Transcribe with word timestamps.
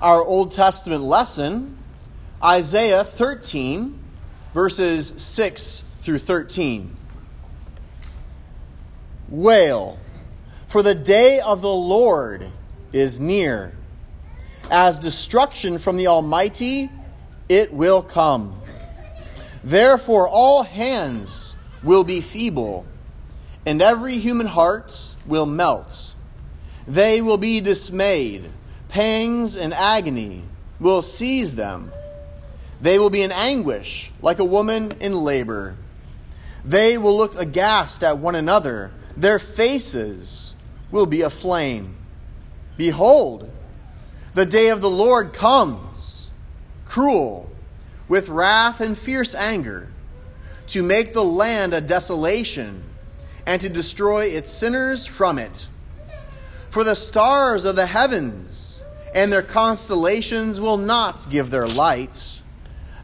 our 0.00 0.22
Old 0.22 0.52
Testament 0.52 1.02
lesson, 1.02 1.76
Isaiah 2.42 3.04
13, 3.04 3.98
verses 4.52 5.08
6 5.16 5.84
through 6.02 6.18
13. 6.18 6.96
Wail, 9.28 9.98
for 10.66 10.82
the 10.82 10.94
day 10.94 11.40
of 11.40 11.62
the 11.62 11.68
Lord 11.68 12.46
is 12.92 13.18
near. 13.18 13.72
As 14.70 14.98
destruction 14.98 15.78
from 15.78 15.96
the 15.96 16.08
Almighty, 16.08 16.90
it 17.48 17.72
will 17.72 18.02
come. 18.02 18.60
Therefore, 19.64 20.28
all 20.28 20.62
hands 20.62 21.56
will 21.82 22.04
be 22.04 22.20
feeble, 22.20 22.84
and 23.64 23.80
every 23.80 24.18
human 24.18 24.46
heart 24.46 25.14
will 25.24 25.46
melt. 25.46 26.14
They 26.86 27.20
will 27.20 27.38
be 27.38 27.60
dismayed 27.60 28.50
pangs 28.96 29.56
and 29.56 29.74
agony 29.74 30.42
will 30.80 31.02
seize 31.02 31.54
them. 31.54 31.92
They 32.80 32.98
will 32.98 33.10
be 33.10 33.20
in 33.20 33.30
anguish, 33.30 34.10
like 34.22 34.38
a 34.38 34.44
woman 34.44 34.90
in 35.00 35.12
labor. 35.12 35.76
They 36.64 36.96
will 36.96 37.14
look 37.14 37.38
aghast 37.38 38.02
at 38.02 38.16
one 38.16 38.34
another. 38.34 38.90
Their 39.14 39.38
faces 39.38 40.54
will 40.90 41.04
be 41.04 41.20
aflame. 41.20 41.94
Behold, 42.78 43.50
the 44.32 44.46
day 44.46 44.68
of 44.68 44.80
the 44.80 44.88
Lord 44.88 45.34
comes, 45.34 46.30
cruel, 46.86 47.50
with 48.08 48.30
wrath 48.30 48.80
and 48.80 48.96
fierce 48.96 49.34
anger, 49.34 49.88
to 50.68 50.82
make 50.82 51.12
the 51.12 51.22
land 51.22 51.74
a 51.74 51.82
desolation 51.82 52.82
and 53.44 53.60
to 53.60 53.68
destroy 53.68 54.24
its 54.24 54.50
sinners 54.50 55.04
from 55.04 55.38
it. 55.38 55.68
For 56.70 56.82
the 56.82 56.96
stars 56.96 57.66
of 57.66 57.76
the 57.76 57.86
heavens, 57.86 58.75
and 59.16 59.32
their 59.32 59.42
constellations 59.42 60.60
will 60.60 60.76
not 60.76 61.26
give 61.30 61.48
their 61.48 61.66
lights. 61.66 62.42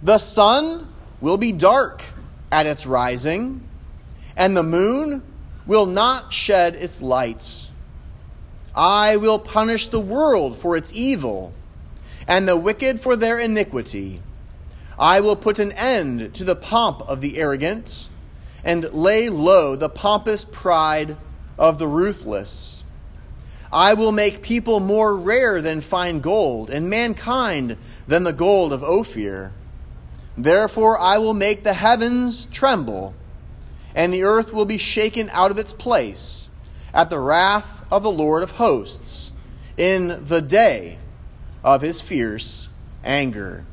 The 0.03 0.19
sun 0.19 0.87
will 1.23 1.39
be 1.39 1.53
dark 1.53 2.05
at 2.53 2.67
its 2.67 2.87
rising, 2.87 3.67
and 4.37 4.55
the 4.55 4.63
moon 4.63 5.23
will 5.67 5.87
not 5.87 6.31
shed 6.31 6.75
its 6.75 7.01
lights. 7.01 7.71
I 8.77 9.17
will 9.17 9.39
punish 9.39 9.89
the 9.89 10.01
world 10.01 10.59
for 10.59 10.77
its 10.77 10.93
evil, 10.95 11.55
and 12.29 12.47
the 12.47 12.59
wicked 12.59 13.01
for 13.01 13.17
their 13.17 13.39
iniquity. 13.39 14.21
I 14.99 15.21
will 15.21 15.37
put 15.37 15.59
an 15.59 15.73
end 15.73 16.35
to 16.35 16.45
the 16.45 16.57
pomp 16.57 17.01
of 17.09 17.23
the 17.23 17.39
arrogant, 17.39 18.11
and 18.63 18.93
lay 18.93 19.31
low 19.31 19.77
the 19.77 19.89
pompous 19.89 20.45
pride 20.45 21.17
of 21.57 21.79
the 21.79 21.89
ruthless. 21.89 22.82
I 23.73 23.95
will 23.95 24.13
make 24.13 24.43
people 24.43 24.81
more 24.81 25.17
rare 25.17 25.63
than 25.63 25.81
fine 25.81 26.21
gold, 26.21 26.69
and 26.69 26.91
mankind 26.91 27.79
than 28.07 28.25
the 28.25 28.33
gold 28.33 28.73
of 28.73 28.83
Ophir. 28.83 29.53
Therefore, 30.37 30.99
I 30.99 31.19
will 31.19 31.33
make 31.33 31.65
the 31.65 31.73
heavens 31.73 32.45
tremble, 32.47 33.15
and 33.95 34.13
the 34.13 34.25
earth 34.25 34.53
will 34.53 34.67
be 34.67 34.79
shaken 34.79 35.31
out 35.33 35.51
of 35.51 35.59
its 35.59 35.73
place 35.73 36.51
at 36.93 37.09
the 37.09 37.19
wrath 37.19 37.85
of 37.91 38.03
the 38.03 38.11
Lord 38.11 38.43
of 38.43 38.53
hosts 38.53 39.33
in 39.79 40.27
the 40.27 40.43
day 40.43 40.99
of 41.65 41.81
his 41.81 42.01
fierce 42.01 42.69
anger. 43.03 43.65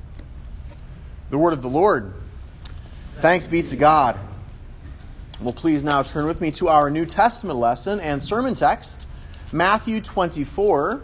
The 1.30 1.38
word 1.38 1.54
of 1.54 1.62
the 1.62 1.70
Lord. 1.70 2.14
Thanks 3.20 3.48
be 3.48 3.64
to 3.64 3.76
God. 3.76 4.18
Well, 5.42 5.54
please 5.54 5.84
now 5.84 6.04
turn 6.04 6.26
with 6.26 6.40
me 6.40 6.52
to 6.52 6.70
our 6.70 6.90
New 6.90 7.06
Testament 7.06 7.60
lesson 7.60 8.00
and 8.00 8.24
sermon 8.24 8.56
text 8.56 9.08
Matthew 9.52 10.00
24, 10.00 11.02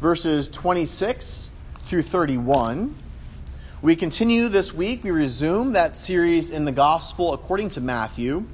verses 0.00 0.50
26 0.50 1.48
through 1.84 2.02
31. 2.02 2.96
We 3.82 3.94
continue 3.94 4.48
this 4.48 4.74
week. 4.74 5.04
We 5.04 5.12
resume 5.12 5.74
that 5.74 5.94
series 5.94 6.50
in 6.50 6.64
the 6.64 6.72
Gospel 6.72 7.32
according 7.32 7.68
to 7.70 7.80
Matthew. 7.80 8.46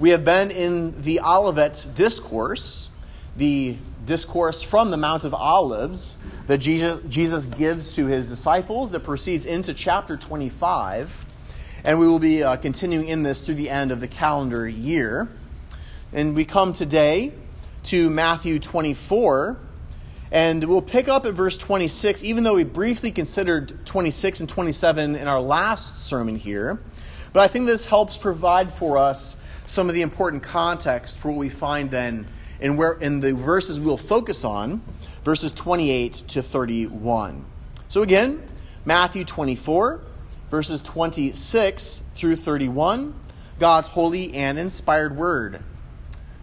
We 0.00 0.10
have 0.10 0.24
been 0.24 0.50
in 0.50 1.00
the 1.00 1.20
Olivet 1.20 1.86
Discourse, 1.94 2.90
the 3.36 3.76
discourse 4.04 4.64
from 4.64 4.90
the 4.90 4.96
Mount 4.96 5.22
of 5.22 5.32
Olives 5.32 6.18
that 6.48 6.58
Jesus 6.58 7.46
gives 7.46 7.94
to 7.94 8.06
his 8.06 8.28
disciples 8.28 8.90
that 8.90 9.04
proceeds 9.04 9.46
into 9.46 9.74
chapter 9.74 10.16
25. 10.16 11.28
And 11.84 12.00
we 12.00 12.08
will 12.08 12.18
be 12.18 12.42
uh, 12.42 12.56
continuing 12.56 13.06
in 13.06 13.22
this 13.22 13.46
through 13.46 13.54
the 13.54 13.70
end 13.70 13.92
of 13.92 14.00
the 14.00 14.08
calendar 14.08 14.66
year. 14.66 15.28
And 16.12 16.34
we 16.34 16.44
come 16.44 16.72
today 16.72 17.32
to 17.86 18.10
Matthew 18.10 18.58
24. 18.58 19.58
And 20.32 20.64
we'll 20.64 20.82
pick 20.82 21.08
up 21.08 21.24
at 21.24 21.34
verse 21.34 21.56
26, 21.56 22.24
even 22.24 22.42
though 22.42 22.56
we 22.56 22.64
briefly 22.64 23.12
considered 23.12 23.86
26 23.86 24.40
and 24.40 24.48
27 24.48 25.14
in 25.14 25.28
our 25.28 25.40
last 25.40 26.04
sermon 26.06 26.36
here. 26.36 26.80
But 27.32 27.44
I 27.44 27.48
think 27.48 27.66
this 27.66 27.86
helps 27.86 28.16
provide 28.16 28.72
for 28.72 28.98
us 28.98 29.36
some 29.66 29.88
of 29.88 29.94
the 29.94 30.02
important 30.02 30.42
context 30.42 31.18
for 31.18 31.30
what 31.30 31.38
we 31.38 31.48
find 31.48 31.90
then 31.90 32.26
in, 32.60 32.76
where, 32.76 32.94
in 32.94 33.20
the 33.20 33.34
verses 33.34 33.78
we'll 33.78 33.96
focus 33.96 34.44
on, 34.44 34.82
verses 35.22 35.52
28 35.52 36.14
to 36.28 36.42
31. 36.42 37.44
So 37.86 38.02
again, 38.02 38.42
Matthew 38.84 39.24
24, 39.24 40.00
verses 40.50 40.82
26 40.82 42.02
through 42.16 42.36
31, 42.36 43.14
God's 43.60 43.88
holy 43.88 44.34
and 44.34 44.58
inspired 44.58 45.16
word. 45.16 45.62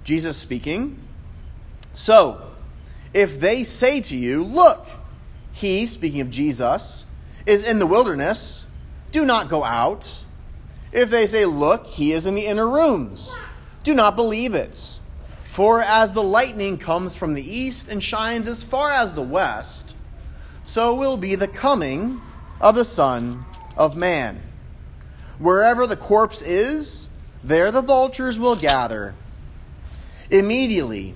Jesus 0.03 0.37
speaking. 0.37 1.02
So, 1.93 2.41
if 3.13 3.39
they 3.39 3.63
say 3.63 4.01
to 4.01 4.17
you, 4.17 4.43
Look, 4.43 4.87
he, 5.51 5.85
speaking 5.85 6.21
of 6.21 6.29
Jesus, 6.29 7.05
is 7.45 7.67
in 7.67 7.79
the 7.79 7.87
wilderness, 7.87 8.65
do 9.11 9.25
not 9.25 9.49
go 9.49 9.63
out. 9.63 10.23
If 10.91 11.09
they 11.09 11.27
say, 11.27 11.45
Look, 11.45 11.85
he 11.85 12.11
is 12.11 12.25
in 12.25 12.35
the 12.35 12.45
inner 12.45 12.67
rooms, 12.67 13.35
do 13.83 13.93
not 13.93 14.15
believe 14.15 14.55
it. 14.55 14.99
For 15.43 15.81
as 15.81 16.13
the 16.13 16.23
lightning 16.23 16.79
comes 16.79 17.15
from 17.15 17.35
the 17.35 17.57
east 17.57 17.87
and 17.87 18.01
shines 18.01 18.47
as 18.47 18.63
far 18.63 18.91
as 18.91 19.13
the 19.13 19.21
west, 19.21 19.95
so 20.63 20.95
will 20.95 21.17
be 21.17 21.35
the 21.35 21.47
coming 21.47 22.21
of 22.59 22.73
the 22.73 22.85
Son 22.85 23.45
of 23.77 23.95
Man. 23.95 24.41
Wherever 25.37 25.85
the 25.85 25.95
corpse 25.95 26.41
is, 26.41 27.09
there 27.43 27.71
the 27.71 27.81
vultures 27.81 28.39
will 28.39 28.55
gather. 28.55 29.13
Immediately, 30.31 31.15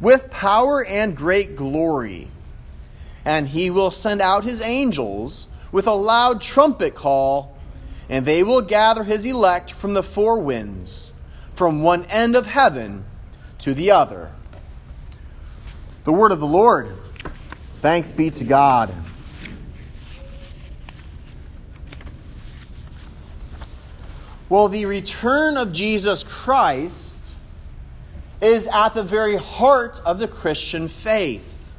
with 0.00 0.30
power 0.30 0.84
and 0.84 1.16
great 1.16 1.56
glory. 1.56 2.28
And 3.24 3.48
he 3.48 3.70
will 3.70 3.90
send 3.90 4.20
out 4.20 4.44
his 4.44 4.62
angels 4.62 5.48
with 5.70 5.86
a 5.86 5.92
loud 5.92 6.40
trumpet 6.40 6.94
call, 6.94 7.56
and 8.08 8.24
they 8.24 8.42
will 8.42 8.62
gather 8.62 9.04
his 9.04 9.26
elect 9.26 9.70
from 9.70 9.94
the 9.94 10.02
four 10.02 10.38
winds, 10.38 11.12
from 11.54 11.82
one 11.82 12.04
end 12.06 12.34
of 12.34 12.46
heaven 12.46 13.04
to 13.58 13.74
the 13.74 13.90
other. 13.90 14.32
The 16.04 16.12
word 16.12 16.32
of 16.32 16.40
the 16.40 16.46
Lord. 16.46 16.96
Thanks 17.82 18.12
be 18.12 18.30
to 18.30 18.44
God. 18.44 18.92
Well, 24.48 24.68
the 24.68 24.86
return 24.86 25.56
of 25.56 25.72
Jesus 25.72 26.24
Christ 26.24 27.09
is 28.40 28.66
at 28.68 28.94
the 28.94 29.02
very 29.02 29.36
heart 29.36 30.00
of 30.04 30.18
the 30.18 30.28
Christian 30.28 30.88
faith. 30.88 31.76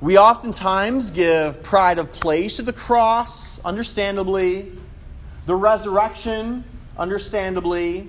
We 0.00 0.16
oftentimes 0.16 1.10
give 1.10 1.62
pride 1.62 1.98
of 1.98 2.12
place 2.12 2.56
to 2.56 2.62
the 2.62 2.72
cross, 2.72 3.58
understandably, 3.64 4.70
the 5.46 5.56
resurrection, 5.56 6.62
understandably. 6.96 8.06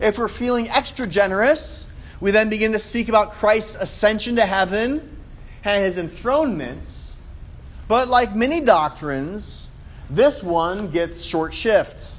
If 0.00 0.18
we're 0.18 0.28
feeling 0.28 0.68
extra 0.68 1.06
generous, 1.06 1.88
we 2.20 2.32
then 2.32 2.50
begin 2.50 2.72
to 2.72 2.78
speak 2.78 3.08
about 3.08 3.32
Christ's 3.32 3.76
ascension 3.76 4.36
to 4.36 4.46
heaven 4.46 5.16
and 5.64 5.84
his 5.84 5.96
enthronement. 5.96 6.92
But 7.86 8.08
like 8.08 8.34
many 8.34 8.60
doctrines, 8.60 9.68
this 10.08 10.42
one 10.42 10.90
gets 10.90 11.22
short 11.22 11.54
shift. 11.54 12.14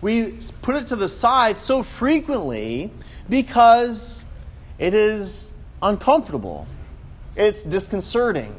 We 0.00 0.38
put 0.62 0.76
it 0.76 0.88
to 0.88 0.96
the 0.96 1.08
side 1.08 1.58
so 1.58 1.82
frequently 1.82 2.90
because 3.28 4.24
it 4.78 4.94
is 4.94 5.54
uncomfortable, 5.82 6.66
it's 7.36 7.62
disconcerting. 7.62 8.54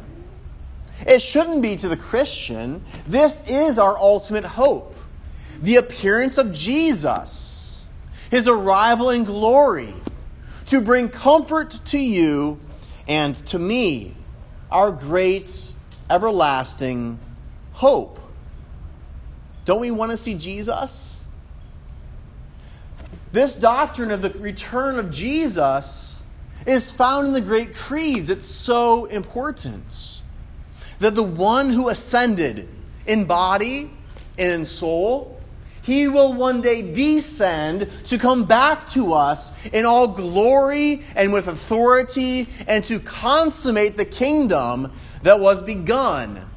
It 1.07 1.21
shouldn't 1.21 1.63
be 1.63 1.75
to 1.77 1.89
the 1.89 1.97
Christian. 1.97 2.83
This 3.07 3.41
is 3.47 3.79
our 3.79 3.97
ultimate 3.97 4.45
hope 4.45 4.95
the 5.61 5.75
appearance 5.75 6.37
of 6.37 6.51
Jesus, 6.51 7.85
his 8.29 8.47
arrival 8.47 9.11
in 9.11 9.23
glory, 9.23 9.93
to 10.65 10.81
bring 10.81 11.09
comfort 11.09 11.69
to 11.85 11.99
you 11.99 12.59
and 13.07 13.35
to 13.47 13.59
me, 13.59 14.15
our 14.71 14.91
great, 14.91 15.73
everlasting 16.09 17.19
hope. 17.73 18.19
Don't 19.65 19.81
we 19.81 19.91
want 19.91 20.11
to 20.11 20.17
see 20.17 20.33
Jesus? 20.33 21.20
This 23.31 23.55
doctrine 23.55 24.11
of 24.11 24.21
the 24.21 24.29
return 24.31 24.99
of 24.99 25.11
Jesus 25.11 26.23
is 26.65 26.91
found 26.91 27.27
in 27.27 27.33
the 27.33 27.41
great 27.41 27.75
creeds. 27.75 28.29
It's 28.29 28.49
so 28.49 29.05
important 29.05 30.21
that 30.99 31.15
the 31.15 31.23
one 31.23 31.69
who 31.69 31.89
ascended 31.89 32.67
in 33.07 33.25
body 33.25 33.91
and 34.37 34.51
in 34.51 34.65
soul 34.65 35.41
he 35.81 36.07
will 36.07 36.33
one 36.33 36.61
day 36.61 36.93
descend 36.93 37.89
to 38.05 38.17
come 38.17 38.45
back 38.45 38.89
to 38.91 39.13
us 39.13 39.51
in 39.69 39.85
all 39.85 40.07
glory 40.07 41.03
and 41.15 41.33
with 41.33 41.47
authority 41.47 42.47
and 42.67 42.83
to 42.85 42.99
consummate 42.99 43.97
the 43.97 44.05
kingdom 44.05 44.91
that 45.23 45.39
was 45.39 45.63
begun 45.63 46.47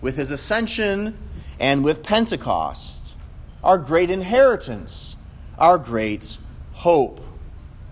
with 0.00 0.16
his 0.16 0.30
ascension 0.30 1.16
and 1.58 1.84
with 1.84 2.02
Pentecost, 2.02 3.14
our 3.62 3.76
great 3.76 4.10
inheritance, 4.10 5.16
our 5.60 5.76
great 5.76 6.38
hope. 6.72 7.20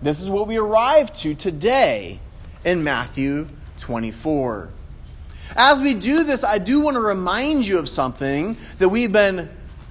This 0.01 0.19
is 0.19 0.29
what 0.29 0.47
we 0.47 0.57
arrive 0.57 1.13
to 1.17 1.35
today 1.35 2.19
in 2.65 2.83
Matthew 2.83 3.47
24. 3.77 4.69
As 5.55 5.79
we 5.79 5.93
do 5.93 6.23
this, 6.23 6.43
I 6.43 6.57
do 6.57 6.79
want 6.79 6.95
to 6.95 7.01
remind 7.01 7.67
you 7.67 7.77
of 7.77 7.87
something 7.87 8.57
that 8.79 8.89
we've 8.89 9.11
been 9.11 9.49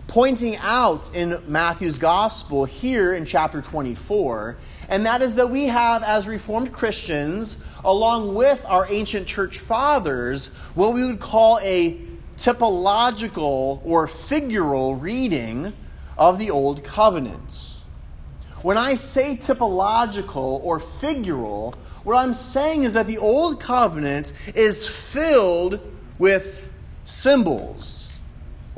pointing 0.08 0.56
out 0.56 1.14
in 1.14 1.40
Matthew's 1.46 1.98
gospel 1.98 2.64
here 2.64 3.14
in 3.14 3.24
chapter 3.24 3.62
24, 3.62 4.56
and 4.88 5.06
that 5.06 5.22
is 5.22 5.36
that 5.36 5.48
we 5.48 5.66
have, 5.66 6.02
as 6.02 6.26
Reformed 6.26 6.72
Christians, 6.72 7.58
along 7.84 8.34
with 8.34 8.64
our 8.66 8.86
ancient 8.90 9.28
church 9.28 9.58
fathers, 9.60 10.48
what 10.74 10.94
we 10.94 11.04
would 11.04 11.20
call 11.20 11.60
a 11.62 12.00
typological 12.36 13.80
or 13.84 14.08
figural 14.08 15.00
reading 15.00 15.72
of 16.18 16.38
the 16.38 16.50
Old 16.50 16.84
Covenant. 16.84 17.76
When 18.62 18.76
I 18.76 18.94
say 18.94 19.36
typological 19.36 20.62
or 20.64 20.80
figural, 20.80 21.74
what 22.04 22.16
I'm 22.16 22.34
saying 22.34 22.82
is 22.82 22.94
that 22.94 23.06
the 23.06 23.18
Old 23.18 23.60
Covenant 23.60 24.32
is 24.54 24.88
filled 24.88 25.80
with 26.18 26.72
symbols 27.04 28.08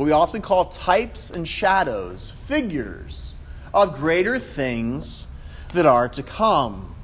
what 0.00 0.06
we 0.06 0.12
often 0.12 0.40
call 0.40 0.64
types 0.64 1.30
and 1.30 1.46
shadows, 1.46 2.30
figures 2.46 3.36
of 3.74 3.96
greater 3.96 4.38
things 4.38 5.26
that 5.74 5.84
are 5.84 6.08
to 6.08 6.22
come. 6.22 6.94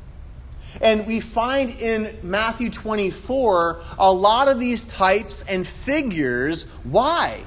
And 0.81 1.07
we 1.07 1.21
find 1.21 1.79
in 1.79 2.17
Matthew 2.23 2.71
24 2.71 3.83
a 3.99 4.11
lot 4.11 4.49
of 4.49 4.59
these 4.59 4.87
types 4.87 5.45
and 5.47 5.67
figures. 5.67 6.63
Why? 6.85 7.43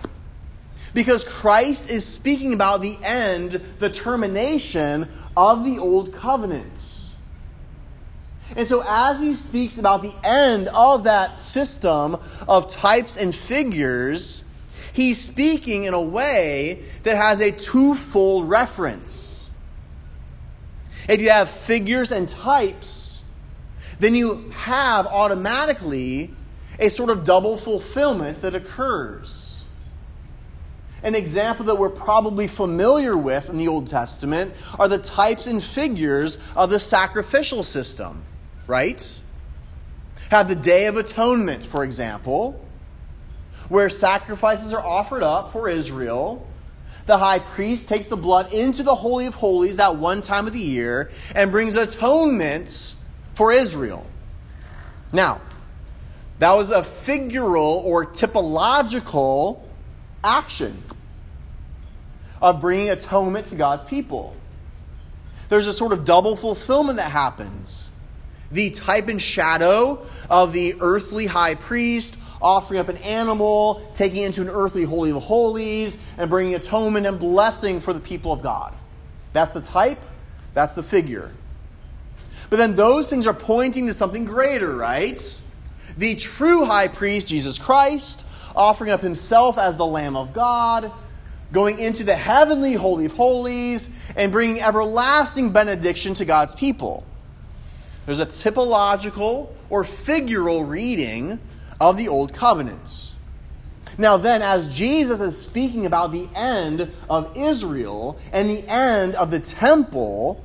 Because 0.94 1.24
Christ 1.24 1.89
is 1.89 2.06
speaking 2.06 2.53
about 2.53 2.81
the 2.81 2.97
end, 3.03 3.51
the 3.80 3.89
termination 3.89 5.07
of 5.38 5.63
the 5.63 5.77
old 5.80 6.13
covenant. 6.13 7.00
And 8.56 8.68
so, 8.68 8.83
as 8.88 9.19
he 9.19 9.36
speaks 9.36 9.77
about 9.77 10.01
the 10.01 10.13
end 10.24 10.69
of 10.69 11.03
that 11.03 11.36
system 11.36 12.18
of 12.47 12.68
types 12.68 13.15
and 13.18 13.33
figures, 13.33 14.44
he's 14.94 15.21
speaking 15.21 15.83
in 15.83 15.94
a 15.94 16.01
way 16.01 16.83
that 17.03 17.15
has 17.15 17.42
a 17.42 17.51
twofold 17.51 18.50
reference. 18.50 19.51
If 21.07 21.21
you 21.21 21.30
have 21.30 21.50
figures 21.50 22.12
and 22.12 22.27
types, 22.27 23.24
then 24.00 24.15
you 24.15 24.50
have 24.53 25.06
automatically 25.06 26.31
a 26.80 26.89
sort 26.89 27.09
of 27.09 27.24
double 27.24 27.57
fulfillment 27.57 28.42
that 28.42 28.56
occurs. 28.56 29.58
An 31.04 31.16
example 31.16 31.66
that 31.66 31.75
we're 31.75 31.90
probably 31.90 32.48
familiar 32.48 33.18
with 33.18 33.50
in 33.50 33.57
the 33.57 33.68
Old 33.68 33.88
Testament 33.88 34.54
are 34.78 34.88
the 34.88 34.98
types 34.98 35.48
and 35.48 35.63
figures 35.63 36.38
of 36.56 36.69
the 36.69 36.80
sacrificial 36.80 37.63
system, 37.63 38.24
right? 38.68 39.22
Have 40.31 40.48
the 40.48 40.56
Day 40.56 40.88
of 40.88 40.98
Atonement, 40.98 41.66
for 41.66 41.84
example 41.84 42.66
where 43.69 43.88
sacrifices 43.88 44.74
are 44.74 44.86
offered 44.86 45.24
up 45.24 45.51
for 45.51 45.69
Israel. 45.69 46.46
The 47.06 47.18
high 47.18 47.40
priest 47.40 47.88
takes 47.88 48.07
the 48.07 48.18
blood 48.18 48.52
into 48.54 48.84
the 48.84 48.94
Holy 48.94 49.28
of 49.28 49.36
Holies 49.36 49.78
that 49.78 49.95
one 49.95 50.22
time 50.22 50.48
of 50.48 50.54
the 50.54 50.60
year 50.60 51.10
and 51.34 51.50
brings 51.50 51.75
atonement 51.75 52.95
for 53.36 53.52
Israel. 53.52 54.06
Now, 55.13 55.40
that 56.40 56.54
was 56.54 56.72
a 56.72 56.81
figural 56.81 57.84
or 57.84 58.06
typological 58.06 59.63
action 60.24 60.83
of 62.42 62.62
bringing 62.62 62.89
atonement 62.89 63.48
to 63.48 63.56
God's 63.56 63.83
people. 63.83 64.36
There's 65.50 65.68
a 65.68 65.74
sort 65.74 65.94
of 65.94 66.06
double 66.06 66.36
fulfillment 66.36 66.98
that 66.98 67.12
happens. 67.12 67.92
The 68.51 68.71
type 68.71 69.10
and 69.10 69.21
shadow 69.21 70.06
of 70.30 70.54
the 70.54 70.75
earthly 70.80 71.25
high 71.25 71.56
priest 71.56 72.18
offering 72.42 72.80
up 72.80 72.89
an 72.89 72.98
animal, 72.98 73.81
taking 73.94 74.24
into 74.24 74.42
an 74.42 74.50
earthly 74.50 74.83
holy 74.83 75.12
of 75.12 75.21
holies, 75.21 75.98
and 76.18 76.30
bringing 76.30 76.56
atonement 76.56 77.06
and 77.06 77.19
blessing 77.19 77.80
for 77.80 77.94
the 77.94 78.00
people 78.00 78.31
of 78.31 78.42
God. 78.42 78.74
That's 79.33 79.54
the 79.54 79.62
type, 79.62 80.00
that's 80.54 80.74
the 80.74 80.83
figure. 80.83 81.31
But 82.50 82.57
then 82.57 82.75
those 82.75 83.10
things 83.10 83.27
are 83.27 83.33
pointing 83.33 83.88
to 83.88 83.94
something 83.94 84.25
greater, 84.25 84.75
right? 84.75 85.42
The 85.98 86.16
true 86.16 86.66
high 86.66 86.88
priest, 86.88 87.27
Jesus 87.27 87.57
Christ, 87.57 88.25
offering 88.56 88.92
up 88.92 89.01
himself 89.01 89.57
as 89.57 89.78
the 89.78 89.86
Lamb 89.86 90.16
of 90.16 90.34
God, 90.34 90.92
going 91.51 91.80
into 91.80 92.04
the 92.04 92.16
heavenly 92.16 92.74
holy 92.74 93.06
of 93.06 93.13
holies, 93.13 93.90
and 94.16 94.31
bringing 94.31 94.62
everlasting 94.62 95.51
benediction 95.51 96.13
to 96.16 96.25
God's 96.25 96.56
people. 96.56 97.06
There's 98.06 98.19
a 98.19 98.25
typological 98.25 99.50
or 99.69 99.84
figural 99.84 100.68
reading 100.68 101.40
of 101.80 101.98
the 101.98 102.07
Old 102.07 102.34
Covenant. 102.34 103.13
Now, 103.97 104.18
then, 104.18 104.42
as 104.42 104.76
Jesus 104.76 105.19
is 105.19 105.40
speaking 105.40 105.85
about 105.85 106.12
the 106.12 106.30
end 106.33 106.92
of 107.09 107.35
Israel 107.35 108.18
and 108.31 108.50
the 108.50 108.66
end 108.68 109.16
of 109.16 109.30
the 109.30 109.40
temple 109.40 110.44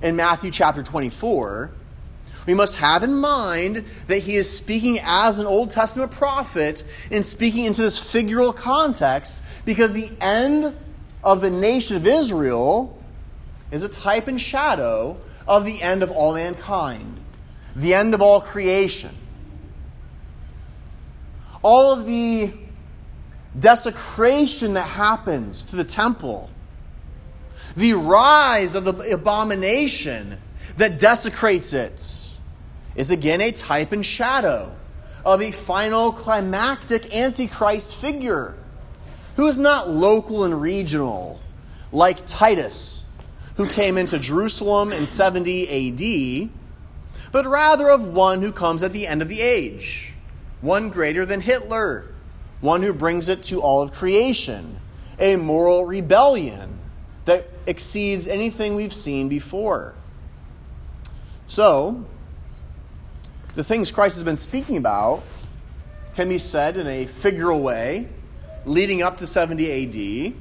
in 0.00 0.16
Matthew 0.16 0.50
chapter 0.50 0.82
24, 0.82 1.70
we 2.48 2.54
must 2.54 2.76
have 2.76 3.02
in 3.02 3.14
mind 3.14 3.84
that 4.06 4.20
he 4.20 4.34
is 4.34 4.50
speaking 4.50 4.98
as 5.02 5.38
an 5.38 5.44
Old 5.44 5.68
Testament 5.68 6.10
prophet 6.10 6.82
and 7.12 7.24
speaking 7.24 7.66
into 7.66 7.82
this 7.82 8.00
figural 8.00 8.56
context 8.56 9.42
because 9.66 9.92
the 9.92 10.10
end 10.18 10.74
of 11.22 11.42
the 11.42 11.50
nation 11.50 11.98
of 11.98 12.06
Israel 12.06 12.98
is 13.70 13.82
a 13.82 13.88
type 13.90 14.28
and 14.28 14.40
shadow 14.40 15.18
of 15.46 15.66
the 15.66 15.82
end 15.82 16.02
of 16.02 16.10
all 16.10 16.32
mankind, 16.32 17.20
the 17.76 17.92
end 17.92 18.14
of 18.14 18.22
all 18.22 18.40
creation. 18.40 19.14
All 21.60 21.92
of 21.92 22.06
the 22.06 22.54
desecration 23.58 24.72
that 24.72 24.88
happens 24.88 25.66
to 25.66 25.76
the 25.76 25.84
temple, 25.84 26.48
the 27.76 27.92
rise 27.92 28.74
of 28.74 28.86
the 28.86 29.12
abomination 29.12 30.38
that 30.78 30.98
desecrates 30.98 31.74
it, 31.74 32.24
is 32.98 33.12
again 33.12 33.40
a 33.40 33.52
type 33.52 33.92
and 33.92 34.04
shadow 34.04 34.74
of 35.24 35.40
a 35.40 35.52
final 35.52 36.12
climactic 36.12 37.14
Antichrist 37.14 37.94
figure 37.94 38.56
who 39.36 39.46
is 39.46 39.56
not 39.56 39.88
local 39.88 40.42
and 40.42 40.60
regional 40.60 41.40
like 41.92 42.26
Titus, 42.26 43.06
who 43.56 43.68
came 43.68 43.96
into 43.96 44.18
Jerusalem 44.18 44.92
in 44.92 45.06
70 45.06 46.42
AD, 46.42 46.50
but 47.30 47.46
rather 47.46 47.88
of 47.88 48.04
one 48.04 48.42
who 48.42 48.50
comes 48.50 48.82
at 48.82 48.92
the 48.92 49.06
end 49.06 49.22
of 49.22 49.28
the 49.28 49.40
age 49.40 50.12
one 50.60 50.88
greater 50.88 51.24
than 51.24 51.40
Hitler, 51.40 52.04
one 52.60 52.82
who 52.82 52.92
brings 52.92 53.28
it 53.28 53.44
to 53.44 53.62
all 53.62 53.80
of 53.80 53.92
creation, 53.92 54.80
a 55.20 55.36
moral 55.36 55.86
rebellion 55.86 56.80
that 57.26 57.48
exceeds 57.64 58.26
anything 58.26 58.74
we've 58.74 58.92
seen 58.92 59.28
before. 59.28 59.94
So, 61.46 62.04
the 63.58 63.64
things 63.64 63.90
Christ 63.90 64.14
has 64.14 64.22
been 64.22 64.36
speaking 64.36 64.76
about 64.76 65.24
can 66.14 66.28
be 66.28 66.38
said 66.38 66.76
in 66.76 66.86
a 66.86 67.06
figural 67.06 67.60
way, 67.60 68.06
leading 68.64 69.02
up 69.02 69.16
to 69.16 69.26
70 69.26 70.28
AD. 70.28 70.34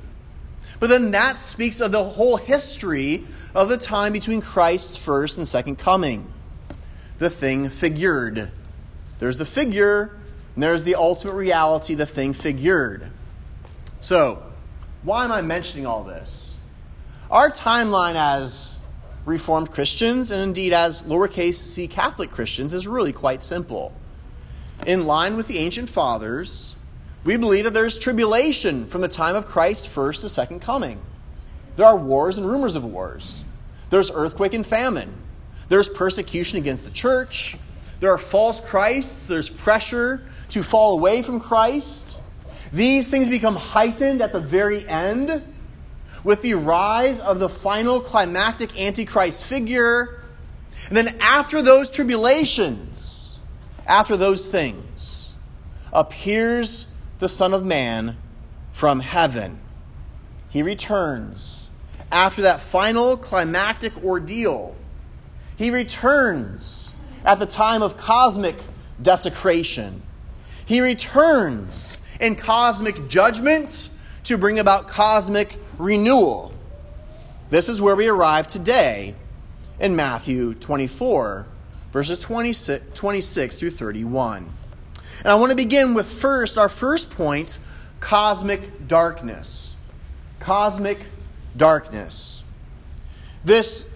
But 0.80 0.90
then 0.90 1.10
that 1.10 1.40
speaks 1.40 1.82
of 1.82 1.92
the 1.92 2.04
whole 2.04 2.38
history 2.38 3.24
of 3.56 3.70
the 3.70 3.78
time 3.78 4.14
between 4.14 4.40
Christ's 4.40 4.98
first 4.98 5.40
and 5.40 5.48
second 5.48 5.80
coming. 5.80 6.32
The 7.18 7.32
thing 7.32 7.70
figured. 7.70 8.52
There's 9.18 9.40
the 9.40 9.46
figure, 9.46 10.20
And 10.54 10.62
there's 10.62 10.84
the 10.84 10.94
ultimate 10.94 11.34
reality, 11.34 11.96
the 11.96 12.06
thing 12.06 12.34
figured. 12.34 13.10
So, 14.00 14.44
why 15.02 15.26
am 15.26 15.32
I 15.32 15.42
mentioning 15.42 15.88
all 15.88 16.04
this? 16.04 16.56
Our 17.32 17.50
timeline 17.50 18.14
as 18.14 18.77
Reformed 19.28 19.72
Christians, 19.72 20.32
and 20.32 20.42
indeed 20.42 20.72
as 20.72 21.02
lowercase 21.02 21.56
c 21.56 21.86
Catholic 21.86 22.32
Christians, 22.32 22.74
is 22.74 22.88
really 22.88 23.12
quite 23.12 23.44
simple. 23.44 23.94
In 24.86 25.06
line 25.06 25.36
with 25.36 25.50
the 25.50 25.58
ancient 25.58 25.90
fathers, 25.90 26.78
we 27.26 27.36
believe 27.36 27.66
that 27.66 27.74
there's 27.74 28.00
tribulation 28.00 28.88
from 28.88 29.02
the 29.02 29.10
time 29.10 29.36
of 29.36 29.46
Christ's 29.46 29.86
first 29.86 30.22
to 30.22 30.30
second 30.30 30.62
coming. 30.62 31.02
There 31.76 31.86
are 31.86 31.98
wars 31.98 32.38
and 32.38 32.48
rumors 32.48 32.78
of 32.78 32.86
wars. 32.86 33.44
There's 33.90 34.10
earthquake 34.12 34.54
and 34.54 34.66
famine. 34.66 35.14
There's 35.68 35.90
persecution 35.90 36.58
against 36.58 36.86
the 36.86 36.92
church. 36.92 37.58
There 38.00 38.14
are 38.14 38.18
false 38.18 38.62
Christs. 38.62 39.28
There's 39.28 39.50
pressure 39.50 40.26
to 40.52 40.64
fall 40.64 40.94
away 40.94 41.22
from 41.22 41.42
Christ. 41.42 42.18
These 42.72 43.10
things 43.10 43.28
become 43.28 43.58
heightened 43.58 44.22
at 44.22 44.32
the 44.32 44.40
very 44.40 44.88
end 44.88 45.44
with 46.28 46.42
the 46.42 46.56
rise 46.56 47.22
of 47.22 47.40
the 47.40 47.48
final 47.48 48.02
climactic 48.02 48.78
Antichrist 48.78 49.46
figure. 49.46 50.26
And 50.90 50.98
then 50.98 51.16
after 51.22 51.62
those 51.62 51.90
tribulations, 51.90 53.40
after 53.88 54.18
those 54.18 54.46
things, 54.50 55.36
appears 55.94 56.88
the 57.20 57.30
Son 57.30 57.54
of 57.54 57.66
Man 57.66 58.18
from 58.74 59.00
heaven. 59.00 59.58
He 60.50 60.62
returns 60.62 61.70
after 62.12 62.42
that 62.42 62.60
final 62.60 63.16
climactic 63.16 64.04
ordeal. 64.04 64.76
He 65.56 65.72
returns 65.72 66.94
at 67.24 67.40
the 67.40 67.46
time 67.46 67.82
of 67.82 67.96
cosmic 67.96 68.58
desecration. 69.02 70.02
He 70.66 70.82
returns 70.82 72.00
in 72.20 72.36
cosmic 72.36 73.08
judgment 73.08 73.92
to 74.28 74.38
bring 74.38 74.60
about 74.60 74.90
cosmic 74.90 75.56
renewal. 75.78 76.52
This 77.50 77.70
is 77.70 77.82
where 77.82 77.96
we 77.96 78.10
arrive 78.10 78.46
today 78.46 79.16
in 79.80 79.96
Matthew 79.96 80.54
24, 80.56 81.46
verses 81.94 82.20
26, 82.20 82.84
26 82.94 83.60
through 83.60 83.70
31. 83.70 84.52
And 85.20 85.28
I 85.28 85.36
want 85.36 85.52
to 85.52 85.56
begin 85.56 85.94
with 85.94 86.12
first, 86.12 86.58
our 86.58 86.68
first 86.68 87.10
point 87.10 87.60
cosmic 88.02 88.86
darkness. 88.90 89.78
Cosmic 90.42 91.00
darkness. 91.56 92.44
This 93.46 93.88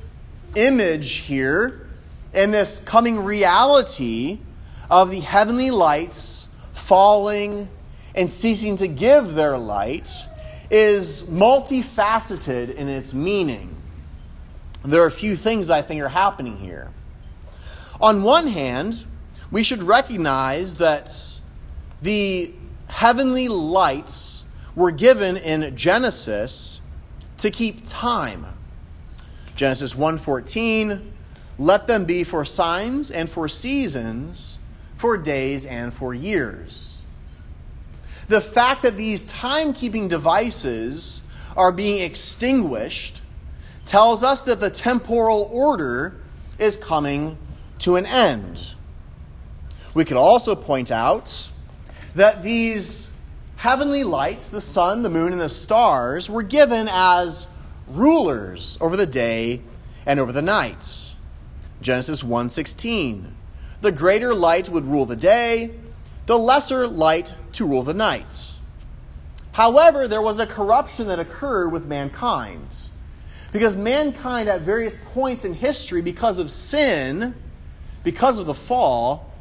image 0.56 1.12
here 1.12 1.90
and 2.34 2.54
this 2.54 2.80
coming 2.80 3.20
reality 3.20 4.40
of 4.90 5.12
the 5.12 5.20
heavenly 5.20 5.72
lights 5.72 6.48
falling 6.72 7.68
and 8.16 8.32
ceasing 8.32 8.76
to 8.78 8.88
give 8.88 9.34
their 9.34 9.58
light 9.58 10.28
is 10.70 11.24
multifaceted 11.26 12.74
in 12.76 12.88
its 12.88 13.14
meaning. 13.14 13.76
There 14.84 15.04
are 15.04 15.08
a 15.08 15.12
few 15.12 15.36
things 15.36 15.68
that 15.68 15.78
I 15.78 15.82
think 15.82 16.02
are 16.02 16.10
happening 16.10 16.58
here. 16.58 16.90
On 18.00 18.24
one 18.24 18.48
hand, 18.48 19.06
we 19.52 19.64
should 19.64 19.84
recognize 19.84 20.76
that 20.76 21.12
the 22.02 22.52
heavenly 22.88 23.48
lights 23.48 24.46
were 24.76 24.92
given 24.92 25.38
in 25.38 25.76
Genesis 25.76 26.82
to 27.38 27.52
keep 27.52 27.82
time. 27.84 28.46
Genesis 29.56 29.94
1:14, 29.94 31.12
let 31.60 31.88
them 31.88 32.06
be 32.06 32.24
for 32.24 32.44
signs 32.44 33.12
and 33.12 33.30
for 33.30 33.48
seasons, 33.48 34.58
for 34.96 35.18
days 35.18 35.66
and 35.66 35.94
for 35.94 36.14
years 36.14 36.91
the 38.28 38.42
fact 38.42 38.82
that 38.84 38.98
these 38.98 39.26
timekeeping 39.26 40.10
devices 40.10 41.24
are 41.58 41.72
being 41.72 42.02
extinguished 42.02 43.22
tells 43.86 44.24
us 44.24 44.44
that 44.44 44.60
the 44.60 44.70
temporal 44.70 45.50
order 45.52 46.16
is 46.58 46.78
coming 46.78 47.38
to 47.80 47.96
an 47.96 48.06
end. 48.06 48.76
We 49.94 50.06
could 50.06 50.18
also 50.18 50.56
point 50.56 50.92
out 50.92 51.52
that 52.16 52.44
these 52.44 53.10
heavenly 53.58 54.04
lights, 54.04 54.50
the 54.50 54.62
sun, 54.62 55.02
the 55.02 55.10
moon, 55.10 55.34
and 55.34 55.42
the 55.42 55.50
stars, 55.50 56.30
were 56.30 56.44
given 56.44 56.88
as 56.90 57.48
rulers 57.88 58.78
over 58.80 58.96
the 58.96 59.06
day 59.06 59.62
and 60.06 60.20
over 60.20 60.32
the 60.32 60.42
night. 60.42 61.16
Genesis 61.82 62.24
1:16. 62.24 63.36
The 63.82 63.92
greater 63.92 64.34
light 64.34 64.70
would 64.70 64.86
rule 64.86 65.06
the 65.06 65.16
day, 65.16 65.72
the 66.26 66.38
lesser 66.38 66.88
light 66.88 67.34
to 67.54 67.66
rule 67.66 67.84
the 67.84 67.94
night. 67.94 68.56
However, 69.54 70.08
there 70.08 70.22
was 70.22 70.40
a 70.40 70.46
corruption 70.46 71.08
that 71.08 71.20
occurred 71.20 71.70
with 71.70 71.86
mankind. 71.86 72.90
Because 73.52 73.76
mankind, 73.76 74.48
at 74.48 74.62
various 74.62 74.96
points 75.14 75.44
in 75.44 75.54
history, 75.54 76.02
because 76.02 76.40
of 76.40 76.50
sin, 76.50 77.36
because 78.04 78.40
of 78.40 78.46
the 78.46 78.54
fall, 78.54 79.32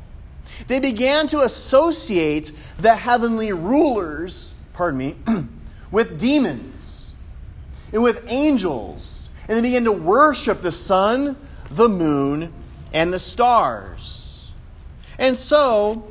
they 0.67 0.81
began 0.81 1.29
to 1.29 1.41
associate 1.41 2.51
the 2.77 2.97
heavenly 2.97 3.53
rulers, 3.53 4.55
pardon 4.73 4.99
me, 4.99 5.17
with 5.93 6.19
demons 6.19 7.13
and 7.93 8.03
with 8.03 8.25
angels. 8.27 9.31
And 9.49 9.59
they 9.59 9.63
began 9.63 9.85
to 9.85 9.93
worship 9.93 10.61
the 10.61 10.73
sun, 10.73 11.37
the 11.71 11.89
moon, 11.89 12.53
and 12.93 13.13
the 13.13 13.19
stars. 13.21 14.53
And 15.19 15.37
so, 15.37 16.11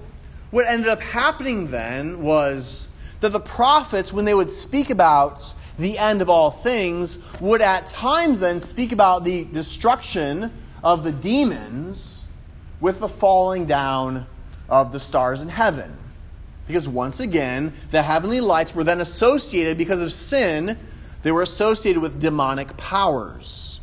what 0.51 0.65
ended 0.67 0.87
up 0.87 1.01
happening 1.01 1.69
then 1.71 2.21
was 2.21 2.89
that 3.21 3.31
the 3.33 3.39
prophets, 3.39 4.13
when 4.13 4.25
they 4.25 4.33
would 4.33 4.49
speak 4.49 4.89
about 4.89 5.53
the 5.77 5.97
end 5.97 6.21
of 6.21 6.29
all 6.29 6.51
things, 6.51 7.19
would 7.41 7.61
at 7.61 7.87
times 7.87 8.39
then 8.39 8.59
speak 8.59 8.91
about 8.91 9.25
the 9.25 9.45
destruction 9.45 10.51
of 10.83 11.03
the 11.03 11.11
demons 11.11 12.23
with 12.79 12.99
the 12.99 13.09
falling 13.09 13.65
down 13.65 14.25
of 14.69 14.91
the 14.91 14.99
stars 14.99 15.41
in 15.41 15.49
heaven. 15.49 15.95
Because 16.65 16.87
once 16.87 17.19
again, 17.19 17.73
the 17.91 18.01
heavenly 18.01 18.41
lights 18.41 18.73
were 18.73 18.83
then 18.83 19.01
associated, 19.01 19.77
because 19.77 20.01
of 20.01 20.11
sin, 20.11 20.77
they 21.23 21.31
were 21.31 21.41
associated 21.41 22.01
with 22.01 22.19
demonic 22.19 22.77
powers. 22.77 23.81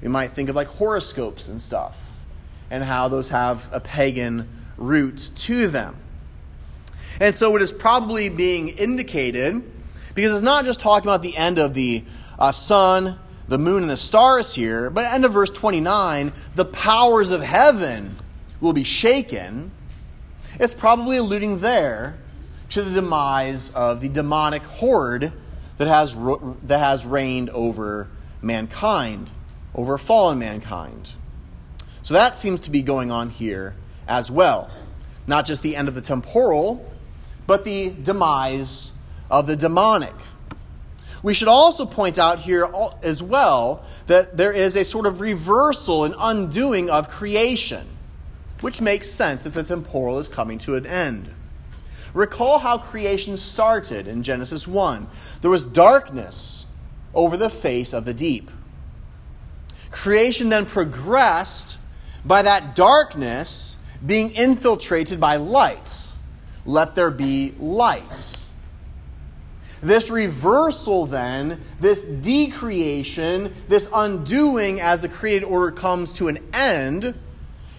We 0.00 0.08
might 0.08 0.30
think 0.30 0.48
of 0.48 0.56
like 0.56 0.68
horoscopes 0.68 1.48
and 1.48 1.60
stuff, 1.60 1.96
and 2.70 2.84
how 2.84 3.08
those 3.08 3.30
have 3.30 3.68
a 3.72 3.80
pagan 3.80 4.48
root 4.80 5.30
to 5.36 5.68
them. 5.68 5.96
And 7.20 7.36
so 7.36 7.54
it 7.54 7.62
is 7.62 7.70
probably 7.70 8.30
being 8.30 8.70
indicated 8.70 9.62
because 10.14 10.32
it's 10.32 10.42
not 10.42 10.64
just 10.64 10.80
talking 10.80 11.08
about 11.08 11.22
the 11.22 11.36
end 11.36 11.58
of 11.58 11.74
the 11.74 12.02
uh, 12.38 12.50
sun, 12.50 13.18
the 13.46 13.58
moon, 13.58 13.82
and 13.82 13.90
the 13.90 13.96
stars 13.96 14.54
here, 14.54 14.90
but 14.90 15.04
end 15.04 15.24
of 15.24 15.32
verse 15.32 15.50
29, 15.50 16.32
the 16.54 16.64
powers 16.64 17.30
of 17.30 17.42
heaven 17.42 18.16
will 18.60 18.72
be 18.72 18.84
shaken. 18.84 19.70
It's 20.58 20.74
probably 20.74 21.18
alluding 21.18 21.60
there 21.60 22.18
to 22.70 22.82
the 22.82 22.90
demise 22.90 23.70
of 23.70 24.00
the 24.00 24.08
demonic 24.08 24.62
horde 24.62 25.32
that 25.76 25.88
has, 25.88 26.16
that 26.64 26.78
has 26.78 27.04
reigned 27.04 27.50
over 27.50 28.08
mankind, 28.40 29.30
over 29.74 29.98
fallen 29.98 30.38
mankind. 30.38 31.14
So 32.02 32.14
that 32.14 32.36
seems 32.36 32.62
to 32.62 32.70
be 32.70 32.82
going 32.82 33.10
on 33.10 33.30
here 33.30 33.74
as 34.10 34.30
well. 34.30 34.70
Not 35.26 35.46
just 35.46 35.62
the 35.62 35.76
end 35.76 35.88
of 35.88 35.94
the 35.94 36.02
temporal, 36.02 36.84
but 37.46 37.64
the 37.64 37.90
demise 37.90 38.92
of 39.30 39.46
the 39.46 39.56
demonic. 39.56 40.14
We 41.22 41.32
should 41.34 41.48
also 41.48 41.86
point 41.86 42.18
out 42.18 42.40
here 42.40 42.68
as 43.02 43.22
well 43.22 43.84
that 44.06 44.36
there 44.36 44.52
is 44.52 44.74
a 44.74 44.84
sort 44.84 45.06
of 45.06 45.20
reversal 45.20 46.04
and 46.04 46.14
undoing 46.18 46.90
of 46.90 47.08
creation, 47.08 47.86
which 48.60 48.80
makes 48.80 49.08
sense 49.08 49.46
if 49.46 49.54
the 49.54 49.62
temporal 49.62 50.18
is 50.18 50.28
coming 50.28 50.58
to 50.60 50.74
an 50.74 50.86
end. 50.86 51.32
Recall 52.12 52.58
how 52.58 52.78
creation 52.78 53.36
started 53.36 54.08
in 54.08 54.22
Genesis 54.22 54.66
1. 54.66 55.06
There 55.42 55.50
was 55.50 55.64
darkness 55.64 56.66
over 57.14 57.36
the 57.36 57.50
face 57.50 57.92
of 57.92 58.04
the 58.04 58.14
deep. 58.14 58.50
Creation 59.90 60.48
then 60.48 60.66
progressed 60.66 61.78
by 62.24 62.42
that 62.42 62.74
darkness 62.74 63.76
being 64.04 64.30
infiltrated 64.30 65.20
by 65.20 65.36
light. 65.36 66.08
Let 66.64 66.94
there 66.94 67.10
be 67.10 67.54
light. 67.58 68.44
This 69.82 70.10
reversal, 70.10 71.06
then, 71.06 71.60
this 71.80 72.04
decreation, 72.04 73.54
this 73.68 73.88
undoing 73.94 74.80
as 74.80 75.00
the 75.00 75.08
created 75.08 75.44
order 75.44 75.70
comes 75.70 76.12
to 76.14 76.28
an 76.28 76.38
end, 76.52 77.14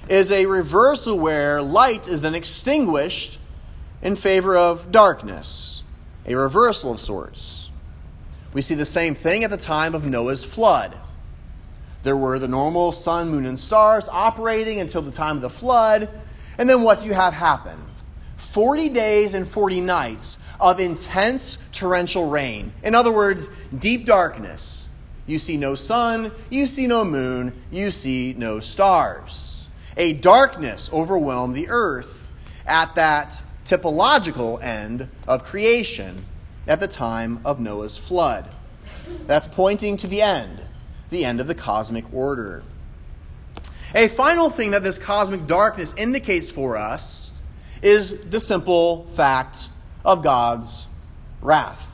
is 0.10 0.32
a 0.32 0.48
reversal 0.48 1.18
where 1.18 1.62
light 1.62 2.08
is 2.08 2.24
then 2.24 2.34
extinguished 2.34 3.40
in 4.02 4.16
favor 4.16 4.58
of 4.58 4.92
darkness, 4.92 5.84
a 6.26 6.36
reversal 6.36 6.92
of 6.92 7.00
sorts. 7.00 7.70
We 8.52 8.64
see 8.64 8.76
the 8.76 8.86
same 8.86 9.14
thing 9.14 9.44
at 9.44 9.52
the 9.52 9.58
time 9.58 9.94
of 9.94 10.06
Noah's 10.10 10.44
flood. 10.44 10.98
There 12.04 12.18
were 12.18 12.40
the 12.40 12.48
normal 12.48 12.92
sun, 12.92 13.30
moon, 13.30 13.46
and 13.46 13.60
stars 13.60 14.10
operating 14.10 14.80
until 14.80 15.02
the 15.02 15.12
time 15.12 15.36
of 15.36 15.42
the 15.42 15.50
flood. 15.50 16.10
And 16.58 16.70
then 16.70 16.82
what 16.82 17.02
do 17.02 17.08
you 17.08 17.14
have 17.14 17.34
happen? 17.34 17.78
40 18.38 18.90
days 18.90 19.34
and 19.34 19.48
40 19.48 19.82
nights 19.82 20.38
of 20.60 20.80
intense 20.80 21.58
torrential 21.72 22.28
rain. 22.28 22.74
In 22.84 22.96
other 22.96 23.12
words, 23.12 23.50
deep 23.78 24.06
darkness. 24.06 24.90
You 25.28 25.40
see 25.40 25.58
no 25.58 25.76
sun, 25.76 26.32
you 26.50 26.66
see 26.66 26.88
no 26.88 27.06
moon, 27.06 27.54
you 27.72 27.92
see 27.92 28.36
no 28.38 28.60
stars. 28.60 29.70
A 29.96 30.14
darkness 30.14 30.92
overwhelmed 30.92 31.56
the 31.56 31.70
earth 31.70 32.32
at 32.66 32.96
that 32.96 33.44
typological 33.66 34.62
end 34.64 35.08
of 35.28 35.44
creation 35.44 36.26
at 36.68 36.80
the 36.80 36.88
time 36.88 37.40
of 37.46 37.60
Noah's 37.60 37.98
flood. 37.98 38.50
That's 39.28 39.48
pointing 39.48 39.98
to 39.98 40.08
the 40.08 40.22
end, 40.22 40.61
the 41.12 41.24
end 41.24 41.40
of 41.40 41.46
the 41.46 41.54
cosmic 41.54 42.12
order. 42.14 42.64
A 43.94 44.08
final 44.08 44.50
thing 44.50 44.72
that 44.72 44.84
this 44.84 44.98
cosmic 44.98 45.46
darkness 45.46 45.94
indicates 45.96 46.50
for 46.50 46.78
us 46.78 47.32
is 47.84 48.22
the 48.30 48.40
simple 48.40 49.06
fact 49.08 49.70
of 50.04 50.24
God's 50.24 50.88
wrath. 51.42 51.88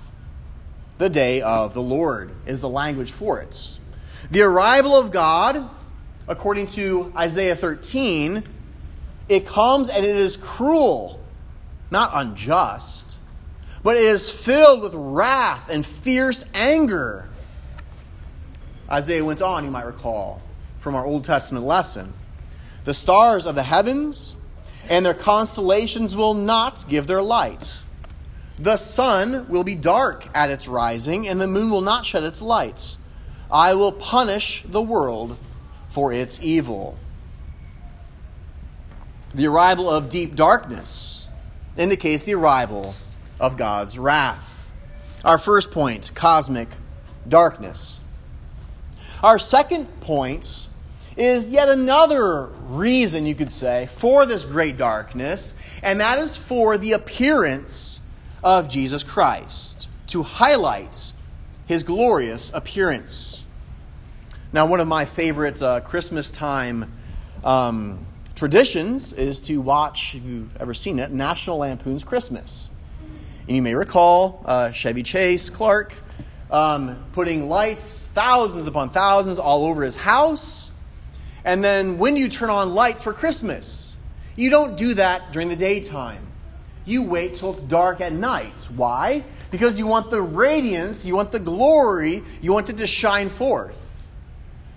The 1.00 1.10
day 1.10 1.42
of 1.42 1.74
the 1.74 1.82
Lord 1.82 2.32
is 2.46 2.62
the 2.62 2.70
language 2.70 3.12
for 3.12 3.42
it. 3.42 3.80
The 4.30 4.42
arrival 4.42 4.96
of 4.96 5.12
God, 5.12 5.70
according 6.28 6.68
to 6.68 7.12
Isaiah 7.18 7.56
13, 7.56 8.44
it 9.30 9.46
comes 9.46 9.90
and 9.90 10.06
it 10.06 10.16
is 10.16 10.38
cruel, 10.38 11.20
not 11.90 12.12
unjust, 12.14 13.20
but 13.84 13.96
it 13.96 14.04
is 14.04 14.30
filled 14.30 14.82
with 14.82 14.94
wrath 14.94 15.74
and 15.74 15.86
fierce 15.86 16.46
anger. 16.54 17.26
Isaiah 18.89 19.25
went 19.25 19.41
on, 19.41 19.65
you 19.65 19.72
might 19.72 19.86
recall, 19.86 20.41
from 20.79 20.96
our 20.96 21.06
Old 21.06 21.25
Testament 21.25 21.65
lesson. 21.65 22.13
The 22.86 22.94
stars 22.94 23.46
of 23.46 23.56
the 23.56 23.63
heavens 23.63 24.36
and 24.89 25.06
their 25.06 25.13
constellations 25.13 26.15
will 26.15 26.34
not 26.34 26.88
give 26.88 27.08
their 27.08 27.22
light. 27.22 27.84
The 28.58 28.77
sun 28.77 29.48
will 29.50 29.63
be 29.63 29.75
dark 29.75 30.27
at 30.34 30.50
its 30.50 30.67
rising, 30.67 31.27
and 31.27 31.39
the 31.39 31.48
moon 31.48 31.70
will 31.70 31.82
not 31.82 32.06
shed 32.06 32.24
its 32.24 32.41
light. 32.41 32.98
I 33.51 33.74
will 33.74 33.91
punish 33.91 34.63
the 34.65 34.82
world 34.82 35.38
for 35.89 36.12
its 36.12 36.39
evil. 36.41 36.98
The 39.34 39.48
arrival 39.48 39.89
of 39.89 40.10
deep 40.10 40.36
darkness 40.36 41.27
indicates 41.77 42.24
the 42.24 42.34
arrival 42.34 42.96
of 43.39 43.58
God's 43.58 44.00
wrath. 44.00 44.72
Our 45.24 45.38
first 45.38 45.72
point 45.72 46.15
cosmic 46.15 46.70
darkness. 47.27 48.01
Our 49.24 49.40
second 49.40 49.88
point 50.00 50.70
is 51.16 51.50
yet 51.50 51.70
another 51.70 52.46
reason, 52.68 53.26
you 53.26 53.34
could 53.34 53.52
say, 53.52 53.88
for 53.88 54.28
this 54.28 54.46
great 54.46 54.78
darkness, 54.78 55.56
and 55.82 56.00
that 56.00 56.20
is 56.20 56.38
for 56.38 56.78
the 56.78 56.92
appearance 56.92 58.02
of 58.44 58.70
Jesus 58.70 59.04
Christ, 59.04 59.90
to 60.08 60.22
highlight 60.22 61.14
his 61.66 61.82
glorious 61.82 62.52
appearance. 62.54 63.44
Now, 64.54 64.68
one 64.68 64.80
of 64.80 64.88
my 64.88 65.06
favorite 65.06 65.62
uh, 65.64 65.82
Christmas 65.82 66.32
time 66.32 66.94
um, 67.44 68.06
traditions 68.36 69.14
is 69.14 69.42
to 69.42 69.58
watch, 69.58 70.14
if 70.14 70.24
you've 70.24 70.56
ever 70.58 70.76
seen 70.76 71.00
it, 71.00 71.10
National 71.10 71.58
Lampoon's 71.58 72.04
Christmas. 72.04 72.70
And 73.48 73.56
you 73.56 73.64
may 73.64 73.74
recall 73.74 74.44
uh, 74.46 74.72
Chevy 74.72 75.02
Chase, 75.02 75.50
Clark, 75.50 75.96
um, 76.51 77.04
putting 77.13 77.50
lights, 77.50 78.08
thousands 78.08 78.68
upon 78.68 78.89
thousands, 78.89 79.39
all 79.39 79.66
over 79.66 79.84
his 79.84 79.98
house. 79.98 80.72
And 81.44 81.63
then 81.63 81.98
when 81.98 82.16
you 82.16 82.27
turn 82.30 82.50
on 82.50 82.74
lights 82.74 83.04
for 83.04 83.13
Christmas? 83.13 83.98
You 84.36 84.51
don't 84.51 84.77
do 84.77 84.94
that 84.94 85.34
during 85.34 85.50
the 85.50 85.56
daytime. 85.56 86.25
You 86.86 87.04
wait 87.04 87.36
till 87.36 87.54
it's 87.54 87.62
dark 87.62 88.01
at 88.01 88.13
night. 88.13 88.70
Why? 88.75 89.24
Because 89.50 89.80
you 89.80 89.88
want 89.88 90.12
the 90.12 90.22
radiance, 90.22 91.05
you 91.05 91.16
want 91.16 91.31
the 91.31 91.40
glory, 91.40 92.22
you 92.42 92.53
want 92.53 92.70
it 92.70 92.77
to 92.77 92.88
shine 92.88 93.29
forth. 93.29 94.10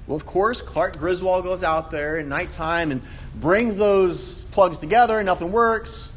Well, 0.06 0.16
of 0.16 0.26
course, 0.26 0.62
Clark 0.62 0.98
Griswold 0.98 1.44
goes 1.44 1.62
out 1.62 1.90
there 1.90 2.18
at 2.18 2.26
nighttime 2.26 2.90
and 2.90 3.02
brings 3.37 3.76
those 3.76 4.46
plugs 4.46 4.78
together, 4.78 5.18
and 5.18 5.26
nothing 5.26 5.52
works. 5.52 6.11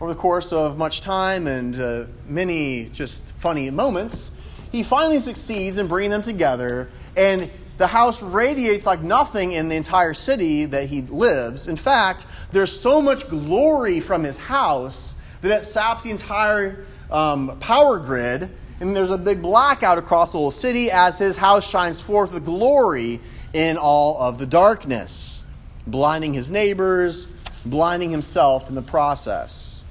Over 0.00 0.12
the 0.12 0.20
course 0.20 0.52
of 0.52 0.78
much 0.78 1.00
time 1.00 1.46
and 1.46 1.78
uh, 1.80 2.04
many 2.28 2.88
just 2.90 3.24
funny 3.24 3.70
moments, 3.70 4.32
he 4.72 4.82
finally 4.82 5.20
succeeds 5.20 5.76
in 5.76 5.86
bringing 5.86 6.10
them 6.10 6.22
together, 6.22 6.88
and 7.14 7.50
the 7.76 7.86
house 7.86 8.22
radiates 8.22 8.86
like 8.86 9.02
nothing 9.02 9.52
in 9.52 9.68
the 9.68 9.76
entire 9.76 10.14
city 10.14 10.64
that 10.64 10.88
he 10.88 11.02
lives. 11.02 11.68
In 11.68 11.76
fact, 11.76 12.26
there's 12.50 12.74
so 12.78 13.02
much 13.02 13.28
glory 13.28 14.00
from 14.00 14.24
his 14.24 14.38
house 14.38 15.14
that 15.42 15.52
it 15.52 15.64
saps 15.64 16.04
the 16.04 16.10
entire 16.10 16.84
um, 17.10 17.58
power 17.60 17.98
grid, 17.98 18.50
and 18.80 18.96
there's 18.96 19.10
a 19.10 19.18
big 19.18 19.42
blackout 19.42 19.98
across 19.98 20.32
the 20.32 20.38
whole 20.38 20.50
city 20.50 20.90
as 20.90 21.18
his 21.18 21.36
house 21.36 21.68
shines 21.68 22.00
forth 22.00 22.32
the 22.32 22.40
glory 22.40 23.20
in 23.52 23.76
all 23.76 24.18
of 24.20 24.38
the 24.38 24.46
darkness, 24.46 25.44
blinding 25.86 26.32
his 26.32 26.50
neighbors, 26.50 27.26
blinding 27.66 28.10
himself 28.10 28.68
in 28.68 28.74
the 28.74 28.82
process. 28.82 29.84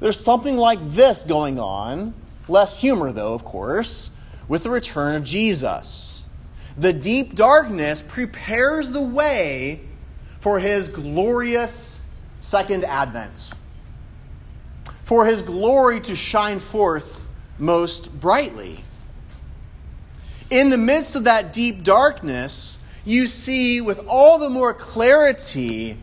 There's 0.00 0.18
something 0.18 0.56
like 0.56 0.78
this 0.82 1.24
going 1.24 1.58
on 1.58 2.14
Less 2.48 2.78
humor, 2.78 3.12
though, 3.12 3.34
of 3.34 3.44
course, 3.44 4.10
with 4.48 4.64
the 4.64 4.70
return 4.70 5.14
of 5.16 5.24
Jesus. 5.24 6.26
The 6.76 6.92
deep 6.92 7.34
darkness 7.34 8.02
prepares 8.02 8.90
the 8.90 9.00
way 9.00 9.80
for 10.40 10.58
his 10.58 10.88
glorious 10.88 12.00
second 12.40 12.84
advent, 12.84 13.50
for 15.04 15.24
his 15.26 15.42
glory 15.42 16.00
to 16.00 16.16
shine 16.16 16.58
forth 16.58 17.26
most 17.58 18.20
brightly. 18.20 18.84
In 20.50 20.70
the 20.70 20.78
midst 20.78 21.16
of 21.16 21.24
that 21.24 21.52
deep 21.52 21.82
darkness, 21.82 22.78
you 23.04 23.26
see 23.26 23.80
with 23.80 24.00
all 24.08 24.38
the 24.38 24.50
more 24.50 24.74
clarity 24.74 25.96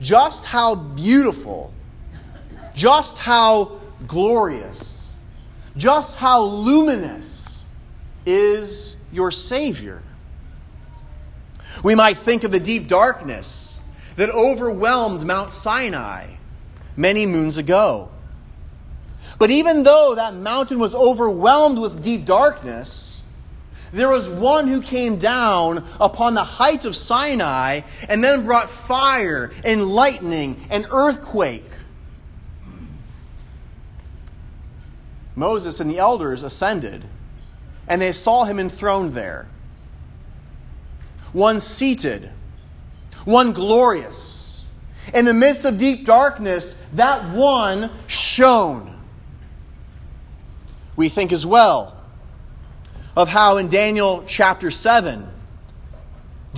just 0.00 0.46
how 0.46 0.74
beautiful, 0.74 1.72
just 2.74 3.18
how 3.18 3.80
glorious 4.06 4.97
just 5.78 6.16
how 6.16 6.42
luminous 6.42 7.64
is 8.26 8.96
your 9.12 9.30
Savior. 9.30 10.02
We 11.82 11.94
might 11.94 12.16
think 12.16 12.44
of 12.44 12.50
the 12.50 12.60
deep 12.60 12.88
darkness 12.88 13.80
that 14.16 14.28
overwhelmed 14.30 15.24
Mount 15.24 15.52
Sinai 15.52 16.34
many 16.96 17.24
moons 17.24 17.56
ago. 17.56 18.10
But 19.38 19.50
even 19.52 19.84
though 19.84 20.16
that 20.16 20.34
mountain 20.34 20.80
was 20.80 20.96
overwhelmed 20.96 21.78
with 21.78 22.02
deep 22.02 22.24
darkness, 22.24 23.22
there 23.92 24.08
was 24.10 24.28
one 24.28 24.66
who 24.66 24.82
came 24.82 25.18
down 25.18 25.86
upon 26.00 26.34
the 26.34 26.44
height 26.44 26.84
of 26.84 26.96
Sinai 26.96 27.82
and 28.08 28.22
then 28.22 28.44
brought 28.44 28.68
fire 28.68 29.52
and 29.64 29.86
lightning 29.86 30.66
and 30.70 30.86
earthquake 30.90 31.64
Moses 35.38 35.80
and 35.80 35.88
the 35.90 35.98
elders 35.98 36.42
ascended, 36.42 37.04
and 37.86 38.02
they 38.02 38.12
saw 38.12 38.44
him 38.44 38.58
enthroned 38.58 39.14
there. 39.14 39.48
One 41.32 41.60
seated, 41.60 42.30
one 43.24 43.52
glorious. 43.52 44.64
In 45.14 45.24
the 45.24 45.32
midst 45.32 45.64
of 45.64 45.78
deep 45.78 46.04
darkness, 46.04 46.80
that 46.94 47.34
one 47.34 47.90
shone. 48.06 48.98
We 50.96 51.08
think 51.08 51.32
as 51.32 51.46
well 51.46 51.96
of 53.16 53.28
how 53.28 53.56
in 53.56 53.68
Daniel 53.68 54.24
chapter 54.26 54.70
7, 54.70 55.28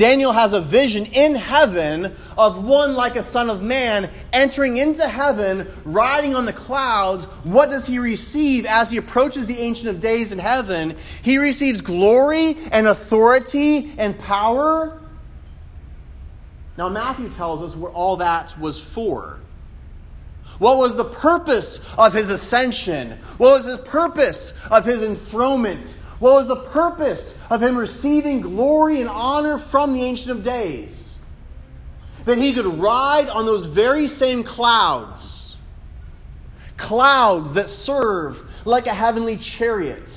Daniel 0.00 0.32
has 0.32 0.54
a 0.54 0.62
vision 0.62 1.04
in 1.04 1.34
heaven 1.34 2.16
of 2.38 2.64
one 2.64 2.94
like 2.94 3.16
a 3.16 3.22
son 3.22 3.50
of 3.50 3.62
man 3.62 4.10
entering 4.32 4.78
into 4.78 5.06
heaven, 5.06 5.70
riding 5.84 6.34
on 6.34 6.46
the 6.46 6.54
clouds. 6.54 7.26
What 7.44 7.68
does 7.68 7.86
he 7.86 7.98
receive 7.98 8.64
as 8.64 8.90
he 8.90 8.96
approaches 8.96 9.44
the 9.44 9.58
Ancient 9.58 9.90
of 9.90 10.00
Days 10.00 10.32
in 10.32 10.38
heaven? 10.38 10.96
He 11.20 11.36
receives 11.36 11.82
glory 11.82 12.56
and 12.72 12.86
authority 12.86 13.92
and 13.98 14.18
power. 14.18 15.02
Now, 16.78 16.88
Matthew 16.88 17.28
tells 17.28 17.62
us 17.62 17.76
what 17.76 17.92
all 17.92 18.16
that 18.16 18.58
was 18.58 18.82
for. 18.82 19.38
What 20.60 20.78
was 20.78 20.96
the 20.96 21.04
purpose 21.04 21.78
of 21.98 22.14
his 22.14 22.30
ascension? 22.30 23.18
What 23.36 23.56
was 23.56 23.66
his 23.66 23.76
purpose 23.76 24.54
of 24.70 24.86
his 24.86 25.02
enthronement? 25.02 25.98
What 26.20 26.34
was 26.34 26.46
the 26.46 26.68
purpose 26.70 27.36
of 27.48 27.62
him 27.62 27.76
receiving 27.76 28.42
glory 28.42 29.00
and 29.00 29.08
honor 29.08 29.58
from 29.58 29.94
the 29.94 30.04
Ancient 30.04 30.30
of 30.30 30.44
Days? 30.44 31.18
That 32.26 32.36
he 32.36 32.52
could 32.52 32.66
ride 32.66 33.28
on 33.30 33.46
those 33.46 33.64
very 33.64 34.06
same 34.06 34.44
clouds. 34.44 35.56
Clouds 36.76 37.54
that 37.54 37.68
serve 37.68 38.44
like 38.66 38.86
a 38.86 38.94
heavenly 38.94 39.38
chariot. 39.38 40.14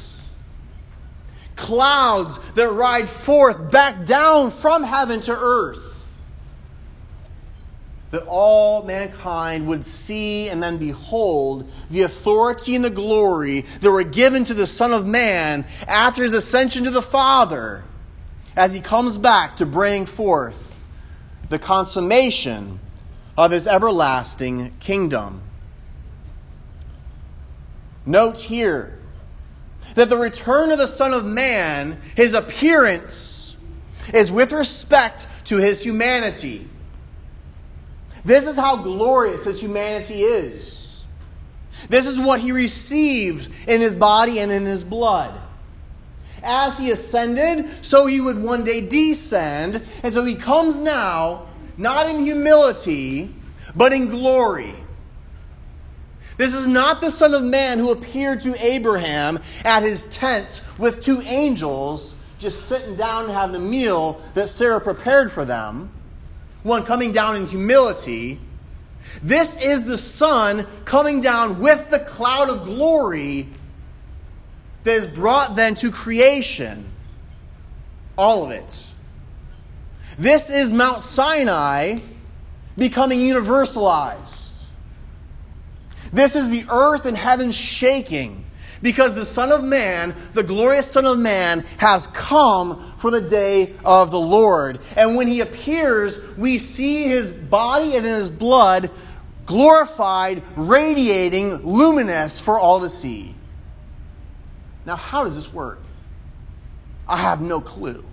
Clouds 1.56 2.40
that 2.52 2.70
ride 2.70 3.08
forth 3.08 3.72
back 3.72 4.06
down 4.06 4.52
from 4.52 4.84
heaven 4.84 5.22
to 5.22 5.32
earth. 5.32 5.93
That 8.14 8.24
all 8.28 8.84
mankind 8.84 9.66
would 9.66 9.84
see 9.84 10.48
and 10.48 10.62
then 10.62 10.78
behold 10.78 11.68
the 11.90 12.04
authority 12.04 12.76
and 12.76 12.86
the 12.86 12.90
glory 12.92 13.62
that 13.82 13.90
were 13.90 14.04
given 14.04 14.44
to 14.44 14.54
the 14.54 14.68
Son 14.68 14.94
of 14.94 15.08
Man 15.08 15.66
after 15.88 16.22
his 16.22 16.34
ascension 16.34 16.84
to 16.84 16.92
the 16.92 17.02
Father 17.02 17.84
as 18.56 18.72
he 18.72 18.82
comes 18.82 19.18
back 19.18 19.58
to 19.58 19.66
bring 19.66 20.06
forth 20.06 20.88
the 21.50 21.58
consummation 21.58 22.80
of 23.36 23.50
his 23.50 23.66
everlasting 23.66 24.72
kingdom. 24.80 25.42
Note 28.06 28.38
here 28.38 29.00
that 29.96 30.10
the 30.10 30.18
return 30.18 30.70
of 30.70 30.78
the 30.78 30.86
Son 30.86 31.16
of 31.16 31.26
Man, 31.26 32.00
his 32.16 32.36
appearance, 32.36 33.58
is 34.14 34.32
with 34.32 34.54
respect 34.54 35.28
to 35.46 35.58
his 35.58 35.82
humanity. 35.84 36.70
This 38.26 38.48
is 38.48 38.56
how 38.56 38.78
glorious 38.78 39.46
his 39.46 39.62
humanity 39.62 40.22
is. 40.22 41.06
This 41.90 42.06
is 42.06 42.20
what 42.20 42.40
he 42.40 42.52
received 42.52 43.50
in 43.68 43.82
his 43.82 43.96
body 43.96 44.40
and 44.40 44.52
in 44.52 44.66
his 44.66 44.84
blood. 44.84 45.34
As 46.42 46.78
he 46.78 46.92
ascended, 46.92 47.86
so 47.86 48.06
he 48.06 48.22
would 48.22 48.42
one 48.42 48.64
day 48.64 48.82
descend. 48.82 49.84
And 50.04 50.14
so 50.14 50.24
he 50.24 50.36
comes 50.36 50.80
now, 50.80 51.48
not 51.78 52.10
in 52.10 52.24
humility, 52.24 53.34
but 53.76 53.94
in 53.94 54.10
glory. 54.10 54.74
This 56.38 56.54
is 56.54 56.68
not 56.68 57.02
the 57.02 57.12
Son 57.12 57.34
of 57.34 57.44
Man 57.44 57.80
who 57.80 57.92
appeared 57.92 58.42
to 58.42 58.66
Abraham 58.66 59.40
at 59.64 59.84
his 59.84 60.08
tent 60.08 60.64
with 60.78 61.02
two 61.02 61.22
angels 61.22 62.18
just 62.40 62.68
sitting 62.68 62.96
down 62.96 63.26
and 63.26 63.34
having 63.34 63.56
a 63.56 63.60
meal 63.60 64.22
that 64.34 64.50
Sarah 64.50 64.82
prepared 64.82 65.32
for 65.32 65.46
them 65.46 65.92
one 66.64 66.84
coming 66.84 67.12
down 67.12 67.36
in 67.36 67.46
humility. 67.46 68.40
This 69.22 69.62
is 69.62 69.84
the 69.84 69.98
Son 69.98 70.66
coming 70.86 71.22
down 71.22 71.60
with 71.60 71.90
the 71.90 72.00
cloud 72.00 72.50
of 72.50 72.66
glory 72.66 73.48
that 74.84 74.96
is 74.96 75.08
brought 75.08 75.56
then 75.56 75.76
to 75.76 75.92
creation. 75.92 76.90
All 78.18 78.44
of 78.44 78.52
it. 78.52 78.94
This 80.18 80.50
is 80.50 80.72
Mount 80.72 81.02
Sinai 81.02 82.00
becoming 82.78 83.20
universalized. 83.20 84.66
This 86.12 86.36
is 86.36 86.50
the 86.50 86.66
earth 86.70 87.06
and 87.06 87.18
heaven 87.18 87.52
shaking 87.52 88.46
because 88.84 89.16
the 89.16 89.26
Son 89.26 89.52
of 89.52 89.64
Man, 89.64 90.14
the 90.34 90.44
glorious 90.44 90.92
Son 90.92 91.06
of 91.06 91.18
Man, 91.18 91.62
has 91.78 92.06
come 92.08 92.94
for 93.00 93.10
the 93.10 93.22
day 93.22 93.74
of 93.84 94.12
the 94.12 94.20
Lord. 94.20 94.78
And 94.96 95.16
when 95.16 95.28
he 95.28 95.40
appears, 95.40 96.22
we 96.38 96.60
see 96.60 97.06
his 97.06 97.32
body 97.32 97.96
and 97.96 98.06
his 98.06 98.30
blood 98.30 98.92
glorified, 99.46 100.44
radiating, 100.56 101.66
luminous 101.66 102.40
for 102.40 102.60
all 102.60 102.82
to 102.82 102.90
see. 102.90 103.34
Now, 104.86 104.98
how 104.98 105.24
does 105.24 105.36
this 105.36 105.52
work? 105.52 105.80
I 107.08 107.18
have 107.18 107.42
no 107.42 107.62
clue. 107.62 108.04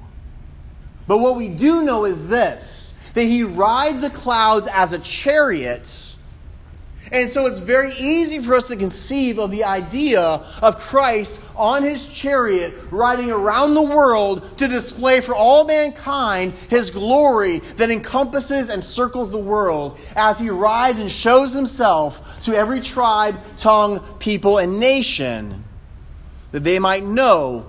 But 1.08 1.18
what 1.18 1.36
we 1.36 1.48
do 1.48 1.82
know 1.82 2.04
is 2.04 2.28
this 2.28 2.94
that 3.14 3.24
he 3.24 3.42
rides 3.42 4.02
the 4.02 4.10
clouds 4.10 4.68
as 4.72 4.92
a 4.92 4.98
chariot 5.00 6.16
and 7.12 7.28
so 7.28 7.46
it's 7.46 7.58
very 7.58 7.92
easy 7.94 8.38
for 8.38 8.54
us 8.54 8.68
to 8.68 8.76
conceive 8.76 9.38
of 9.38 9.50
the 9.50 9.64
idea 9.64 10.20
of 10.20 10.78
Christ 10.78 11.40
on 11.56 11.82
his 11.82 12.06
chariot 12.06 12.74
riding 12.90 13.30
around 13.30 13.74
the 13.74 13.82
world 13.82 14.58
to 14.58 14.68
display 14.68 15.20
for 15.20 15.34
all 15.34 15.64
mankind 15.64 16.52
his 16.68 16.90
glory 16.90 17.58
that 17.76 17.90
encompasses 17.90 18.68
and 18.68 18.84
circles 18.84 19.30
the 19.30 19.38
world 19.38 19.98
as 20.14 20.38
he 20.38 20.50
rides 20.50 21.00
and 21.00 21.10
shows 21.10 21.52
himself 21.52 22.42
to 22.42 22.56
every 22.56 22.80
tribe, 22.80 23.36
tongue, 23.56 24.00
people, 24.18 24.58
and 24.58 24.78
nation 24.78 25.64
that 26.52 26.64
they 26.64 26.78
might 26.78 27.02
know 27.02 27.66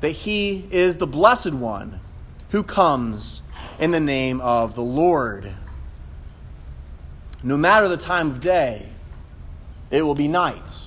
that 0.00 0.10
he 0.10 0.66
is 0.70 0.96
the 0.96 1.06
blessed 1.06 1.52
one 1.52 2.00
who 2.50 2.62
comes 2.62 3.42
in 3.78 3.92
the 3.92 4.00
name 4.00 4.40
of 4.40 4.74
the 4.74 4.82
Lord 4.82 5.52
no 7.42 7.56
matter 7.56 7.88
the 7.88 7.96
time 7.96 8.30
of 8.30 8.40
day, 8.40 8.88
it 9.90 10.02
will 10.02 10.14
be 10.14 10.28
night. 10.28 10.80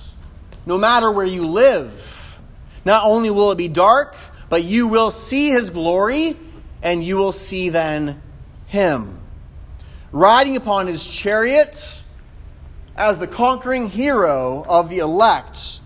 No 0.64 0.78
matter 0.78 1.10
where 1.10 1.26
you 1.26 1.46
live, 1.46 2.38
not 2.84 3.04
only 3.04 3.30
will 3.30 3.52
it 3.52 3.58
be 3.58 3.68
dark, 3.68 4.16
but 4.48 4.64
you 4.64 4.88
will 4.88 5.10
see 5.10 5.50
his 5.50 5.70
glory, 5.70 6.34
and 6.82 7.02
you 7.02 7.16
will 7.16 7.32
see 7.32 7.68
then 7.68 8.20
him. 8.66 9.18
Riding 10.12 10.56
upon 10.56 10.86
his 10.86 11.06
chariot 11.06 12.02
as 12.96 13.18
the 13.18 13.26
conquering 13.26 13.88
hero 13.88 14.64
of 14.66 14.88
the 14.88 14.98
elect, 14.98 15.80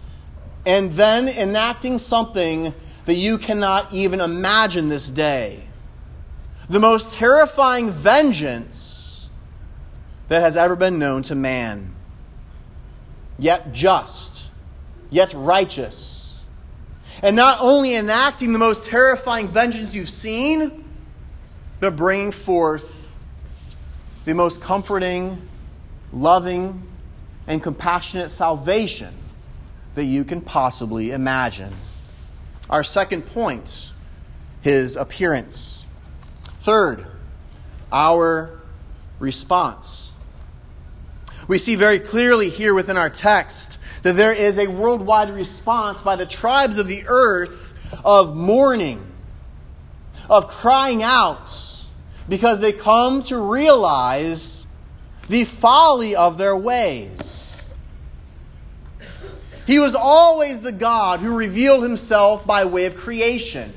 and 0.65 0.93
then 0.93 1.29
enacting 1.29 1.99
something 1.99 2.73
that 3.07 3.15
you 3.15 3.39
cannot 3.39 3.93
even 3.93 4.21
imagine 4.21 4.89
this 4.89 5.11
day. 5.11 5.67
The 6.69 6.81
most 6.81 7.15
terrifying 7.15 7.91
vengeance 7.91 9.10
that 10.31 10.43
has 10.43 10.57
ever 10.57 10.77
been 10.77 11.01
known 11.01 11.23
to 11.25 11.35
man. 11.35 11.93
Yet 13.37 13.73
just, 13.73 14.47
yet 15.11 15.35
righteous. 15.35 16.39
And 17.21 17.35
not 17.35 17.59
only 17.61 17.97
enacting 17.97 18.53
the 18.53 18.59
most 18.61 18.87
terrifying 18.87 19.49
vengeance 19.49 19.93
you've 19.93 20.09
seen, 20.09 20.85
but 21.81 21.97
bringing 21.97 22.31
forth 22.31 23.13
the 24.25 24.33
most 24.33 24.63
comforting, 24.63 25.49
loving, 26.13 26.87
and 27.49 27.61
compassionate 27.61 28.31
salvation 28.31 29.13
that 29.97 30.05
you 30.05 30.23
can 30.23 30.41
possibly 30.43 31.11
imagine. 31.11 31.73
Our 32.69 32.85
second 32.85 33.23
point, 33.23 33.93
his 34.61 34.97
appearance. 34.97 35.85
Third, 36.61 37.05
our 37.91 38.61
response. 39.19 40.15
We 41.51 41.59
see 41.59 41.75
very 41.75 41.99
clearly 41.99 42.49
here 42.49 42.75
within 42.75 42.97
our 42.97 43.11
text 43.11 43.81
that 44.03 44.15
there 44.15 44.33
is 44.33 44.57
a 44.57 44.69
worldwide 44.69 45.35
response 45.35 46.01
by 46.01 46.15
the 46.15 46.25
tribes 46.25 46.79
of 46.79 46.87
the 46.87 47.03
earth 47.09 47.75
of 48.05 48.37
mourning, 48.37 49.05
of 50.29 50.47
crying 50.47 51.03
out, 51.03 51.53
because 52.29 52.61
they 52.61 52.71
come 52.71 53.25
to 53.25 53.37
realize 53.37 54.65
the 55.29 55.43
folly 55.43 56.15
of 56.15 56.39
their 56.39 56.57
ways. 56.57 57.61
He 59.67 59.81
was 59.81 59.97
always 59.97 60.61
the 60.61 60.71
God 60.71 61.19
who 61.19 61.37
revealed 61.37 61.83
himself 61.83 62.47
by 62.47 62.65
way 62.65 62.87
of 62.87 62.95
creation. 62.95 63.75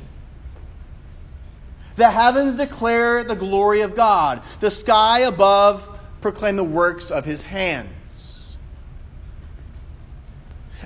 The 1.95 2.11
heavens 2.11 2.53
declare 2.53 3.23
the 3.23 3.35
glory 3.35 3.81
of 3.81 3.95
God. 3.95 4.43
The 4.59 4.69
sky 4.69 5.21
above 5.21 5.89
proclaim 6.23 6.55
the 6.55 6.63
works 6.63 7.11
of 7.11 7.25
his 7.25 7.43
hands. 7.43 8.57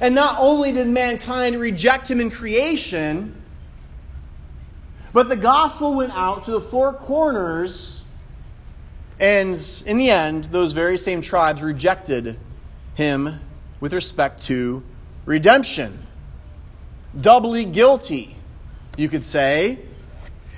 And 0.02 0.14
not 0.14 0.36
only 0.40 0.74
did 0.74 0.88
mankind 0.88 1.56
reject 1.56 2.12
him 2.12 2.20
in 2.20 2.30
creation, 2.30 3.42
but 5.14 5.30
the 5.30 5.36
gospel 5.36 5.96
went 5.96 6.12
out 6.14 6.44
to 6.46 6.52
the 6.52 6.60
four 6.60 6.92
corners, 6.92 8.04
and 9.20 9.58
in 9.86 9.98
the 9.98 10.10
end, 10.10 10.46
those 10.46 10.74
very 10.74 10.98
same 10.98 11.22
tribes 11.22 11.64
rejected 11.64 12.38
him 12.96 13.40
with 13.80 13.94
respect 13.94 14.42
to 14.44 14.84
redemption. 15.26 16.00
Doubly 17.20 17.66
guilty, 17.66 18.36
you 18.98 19.08
could 19.08 19.26
say. 19.26 19.80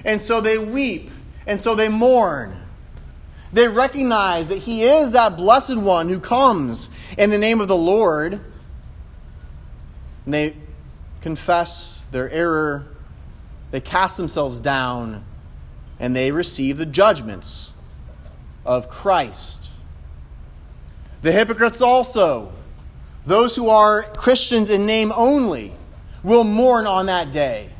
And 0.05 0.21
so 0.21 0.41
they 0.41 0.57
weep, 0.57 1.11
and 1.45 1.59
so 1.59 1.75
they 1.75 1.89
mourn. 1.89 2.59
They 3.51 3.67
recognize 3.67 4.49
that 4.49 4.59
He 4.59 4.83
is 4.83 5.11
that 5.11 5.35
blessed 5.35 5.77
one 5.77 6.09
who 6.09 6.19
comes 6.19 6.89
in 7.17 7.29
the 7.29 7.37
name 7.37 7.61
of 7.61 7.67
the 7.67 7.75
Lord. 7.75 8.33
And 10.25 10.33
they 10.33 10.55
confess 11.21 12.03
their 12.11 12.29
error, 12.29 12.87
they 13.71 13.81
cast 13.81 14.17
themselves 14.17 14.61
down, 14.61 15.23
and 15.99 16.15
they 16.15 16.31
receive 16.31 16.77
the 16.77 16.85
judgments 16.85 17.71
of 18.65 18.89
Christ. 18.89 19.69
The 21.21 21.31
hypocrites 21.31 21.81
also, 21.81 22.51
those 23.25 23.55
who 23.55 23.69
are 23.69 24.03
Christians 24.03 24.69
in 24.69 24.85
name 24.85 25.11
only, 25.15 25.73
will 26.23 26.43
mourn 26.43 26.87
on 26.87 27.07
that 27.07 27.31
day. 27.31 27.71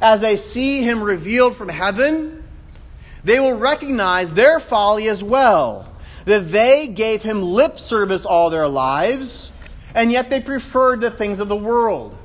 As 0.00 0.20
they 0.20 0.36
see 0.36 0.82
him 0.82 1.02
revealed 1.02 1.56
from 1.56 1.68
heaven, 1.68 2.35
they 3.26 3.40
will 3.40 3.58
recognize 3.58 4.32
their 4.32 4.60
folly 4.60 5.08
as 5.08 5.22
well. 5.22 5.92
That 6.26 6.52
they 6.52 6.86
gave 6.86 7.22
him 7.22 7.42
lip 7.42 7.76
service 7.76 8.24
all 8.24 8.50
their 8.50 8.68
lives, 8.68 9.52
and 9.96 10.12
yet 10.12 10.30
they 10.30 10.40
preferred 10.40 11.00
the 11.00 11.10
things 11.10 11.40
of 11.40 11.48
the 11.48 11.56
world. 11.56 12.16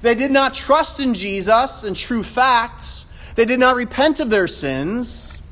They 0.00 0.14
did 0.14 0.30
not 0.30 0.54
trust 0.54 0.98
in 0.98 1.12
Jesus 1.12 1.84
and 1.84 1.94
true 1.94 2.24
facts. 2.24 3.04
They 3.34 3.44
did 3.44 3.60
not 3.60 3.76
repent 3.76 4.18
of 4.18 4.30
their 4.30 4.48
sins. 4.48 5.42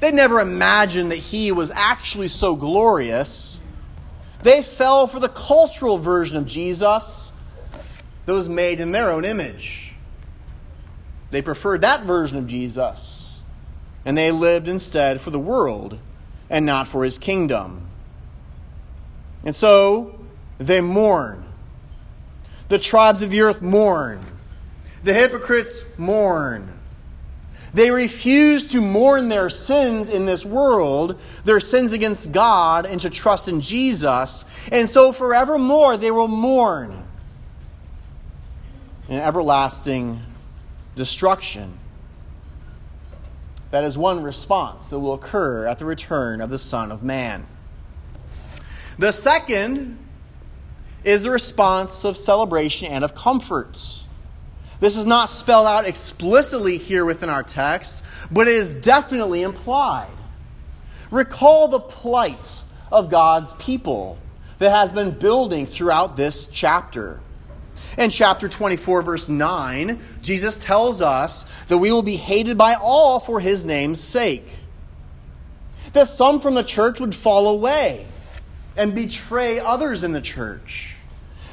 They 0.00 0.12
never 0.12 0.38
imagined 0.40 1.12
that 1.12 1.16
he 1.16 1.52
was 1.52 1.70
actually 1.74 2.28
so 2.28 2.54
glorious. 2.54 3.62
They 4.42 4.62
fell 4.62 5.06
for 5.06 5.20
the 5.20 5.30
cultural 5.30 5.96
version 5.96 6.36
of 6.36 6.44
Jesus 6.44 7.32
that 8.26 8.32
was 8.34 8.50
made 8.50 8.78
in 8.78 8.92
their 8.92 9.10
own 9.10 9.24
image. 9.24 9.85
They 11.30 11.42
preferred 11.42 11.80
that 11.80 12.04
version 12.04 12.38
of 12.38 12.46
Jesus, 12.46 13.42
and 14.04 14.16
they 14.16 14.30
lived 14.30 14.68
instead 14.68 15.20
for 15.20 15.30
the 15.30 15.38
world 15.38 15.98
and 16.48 16.64
not 16.64 16.86
for 16.88 17.04
his 17.04 17.18
kingdom. 17.18 17.88
And 19.44 19.54
so 19.54 20.18
they 20.58 20.80
mourn. 20.80 21.44
The 22.68 22.78
tribes 22.78 23.22
of 23.22 23.30
the 23.30 23.40
earth 23.40 23.62
mourn. 23.62 24.24
The 25.04 25.14
hypocrites 25.14 25.84
mourn. 25.96 26.72
They 27.74 27.90
refuse 27.90 28.66
to 28.68 28.80
mourn 28.80 29.28
their 29.28 29.50
sins 29.50 30.08
in 30.08 30.24
this 30.24 30.44
world, 30.44 31.20
their 31.44 31.60
sins 31.60 31.92
against 31.92 32.32
God, 32.32 32.86
and 32.86 32.98
to 33.00 33.10
trust 33.10 33.48
in 33.48 33.60
Jesus. 33.60 34.46
And 34.72 34.88
so 34.88 35.12
forevermore 35.12 35.96
they 35.96 36.10
will 36.10 36.26
mourn 36.28 37.04
in 39.08 39.18
everlasting 39.18 40.20
destruction. 40.96 41.78
That 43.70 43.84
is 43.84 43.96
one 43.96 44.22
response 44.22 44.88
that 44.88 44.98
will 44.98 45.14
occur 45.14 45.66
at 45.66 45.78
the 45.78 45.84
return 45.84 46.40
of 46.40 46.50
the 46.50 46.58
Son 46.58 46.90
of 46.90 47.02
Man. 47.02 47.46
The 48.98 49.12
second 49.12 49.98
is 51.04 51.22
the 51.22 51.30
response 51.30 52.04
of 52.04 52.16
celebration 52.16 52.88
and 52.88 53.04
of 53.04 53.14
comfort. 53.14 54.02
This 54.80 54.96
is 54.96 55.06
not 55.06 55.30
spelled 55.30 55.66
out 55.66 55.86
explicitly 55.86 56.78
here 56.78 57.04
within 57.04 57.28
our 57.28 57.42
text, 57.42 58.02
but 58.30 58.48
it 58.48 58.54
is 58.54 58.72
definitely 58.72 59.42
implied. 59.42 60.10
Recall 61.10 61.68
the 61.68 61.80
plight 61.80 62.64
of 62.90 63.10
God's 63.10 63.52
people 63.54 64.18
that 64.58 64.70
has 64.70 64.92
been 64.92 65.12
building 65.12 65.66
throughout 65.66 66.16
this 66.16 66.46
chapter. 66.46 67.20
In 67.96 68.10
chapter 68.10 68.48
24, 68.48 69.02
verse 69.02 69.28
9, 69.28 69.98
Jesus 70.20 70.58
tells 70.58 71.00
us 71.00 71.46
that 71.68 71.78
we 71.78 71.90
will 71.90 72.02
be 72.02 72.16
hated 72.16 72.58
by 72.58 72.74
all 72.80 73.20
for 73.20 73.40
his 73.40 73.64
name's 73.64 74.00
sake. 74.00 74.46
That 75.94 76.08
some 76.08 76.40
from 76.40 76.54
the 76.54 76.62
church 76.62 77.00
would 77.00 77.14
fall 77.14 77.48
away 77.48 78.06
and 78.76 78.94
betray 78.94 79.58
others 79.58 80.04
in 80.04 80.12
the 80.12 80.20
church. 80.20 80.96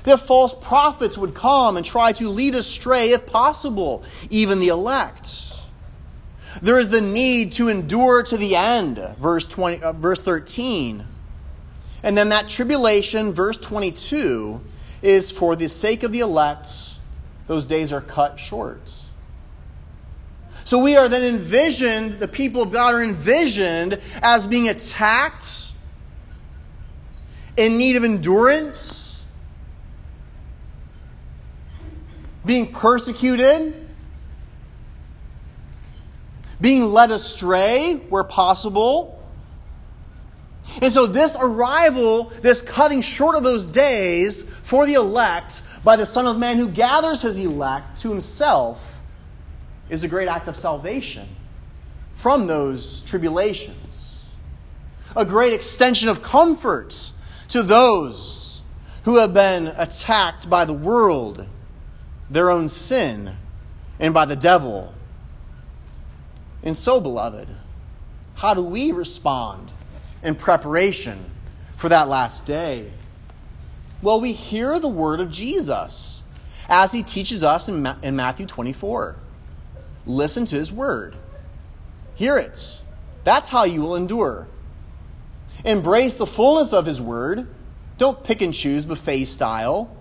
That 0.04 0.20
false 0.20 0.54
prophets 0.54 1.18
would 1.18 1.34
come 1.34 1.78
and 1.78 1.86
try 1.86 2.12
to 2.14 2.28
lead 2.28 2.56
astray, 2.56 3.12
if 3.12 3.26
possible, 3.26 4.04
even 4.30 4.60
the 4.60 4.68
elect. 4.68 5.54
There 6.62 6.78
is 6.78 6.90
the 6.90 7.02
need 7.02 7.54
to 7.54 7.70
endure 7.70 8.22
to 8.24 8.36
the 8.36 8.58
end, 8.58 8.98
verse, 9.18 9.48
20, 9.48 9.82
uh, 9.82 9.94
verse 9.94 10.20
13. 10.20 11.06
And 12.04 12.18
then 12.18 12.30
that 12.30 12.50
tribulation, 12.50 13.32
verse 13.32 13.58
22, 13.58 14.60
is 15.04 15.30
for 15.30 15.56
the 15.56 15.70
sake 15.70 16.02
of 16.02 16.12
the 16.12 16.22
elect, 16.22 16.70
those 17.46 17.68
days 17.68 17.94
are 17.94 18.02
cut 18.02 18.40
short. 18.40 18.92
So 20.66 20.80
we 20.80 20.96
are 20.96 21.10
then 21.10 21.36
envisioned, 21.36 22.14
the 22.14 22.28
people 22.28 22.64
of 22.64 22.72
God 22.72 22.96
are 22.96 23.04
envisioned 23.04 24.00
as 24.22 24.48
being 24.48 24.70
attacked, 24.70 25.74
in 27.58 27.78
need 27.78 27.98
of 27.98 28.04
endurance, 28.04 29.24
being 32.46 32.72
persecuted, 32.72 33.76
being 36.60 36.86
led 36.86 37.12
astray 37.12 37.96
where 38.10 38.24
possible 38.24 39.13
and 40.82 40.92
so, 40.92 41.06
this 41.06 41.36
arrival, 41.40 42.26
this 42.42 42.62
cutting 42.62 43.02
short 43.02 43.36
of 43.36 43.44
those 43.44 43.68
days 43.68 44.44
for 44.44 44.86
the 44.86 44.94
elect 44.94 45.62
by 45.84 45.96
the 45.96 46.06
Son 46.06 46.26
of 46.26 46.38
Man 46.38 46.58
who 46.58 46.68
gathers 46.68 47.22
his 47.22 47.38
elect 47.38 48.00
to 48.00 48.10
himself, 48.10 49.02
is 49.90 50.04
a 50.04 50.08
great 50.08 50.28
act 50.28 50.48
of 50.48 50.56
salvation 50.56 51.28
from 52.12 52.48
those 52.48 53.02
tribulations. 53.04 54.30
A 55.16 55.26
great 55.26 55.54
extension 55.54 56.10
of 56.10 56.22
comfort 56.22 57.14
to 57.50 57.62
those 57.62 58.64
who 59.04 59.18
have 59.18 59.34
been 59.34 59.68
attacked 59.78 60.50
by 60.50 60.66
the 60.66 60.74
world, 60.74 61.46
their 62.30 62.50
own 62.50 62.70
sin, 62.70 63.36
and 64.00 64.14
by 64.14 64.26
the 64.26 64.36
devil. 64.36 64.94
And 66.64 66.78
so, 66.78 67.00
beloved, 67.00 67.48
how 68.36 68.54
do 68.54 68.64
we 68.64 68.92
respond 68.92 69.72
in 70.24 70.36
preparation 70.36 71.20
for 71.78 71.90
that 71.90 72.08
last 72.08 72.46
day? 72.46 72.92
Well, 74.02 74.20
we 74.20 74.34
hear 74.34 74.80
the 74.80 74.90
word 74.90 75.20
of 75.20 75.32
Jesus 75.32 76.24
as 76.68 76.92
he 76.92 77.04
teaches 77.04 77.44
us 77.44 77.70
in, 77.70 77.82
Ma- 77.84 77.96
in 78.02 78.16
Matthew 78.16 78.46
24. 78.46 79.16
Listen 80.06 80.46
to 80.46 80.56
his 80.56 80.72
word, 80.72 81.16
hear 82.16 82.38
it. 82.38 82.82
That's 83.24 83.50
how 83.50 83.64
you 83.64 83.82
will 83.82 83.96
endure. 83.96 84.48
Embrace 85.64 86.16
the 86.16 86.26
fullness 86.26 86.74
of 86.74 86.86
his 86.86 87.02
word. 87.02 87.48
Don't 87.98 88.22
pick 88.24 88.42
and 88.42 88.54
choose 88.54 88.86
buffet 88.86 89.26
style, 89.26 89.96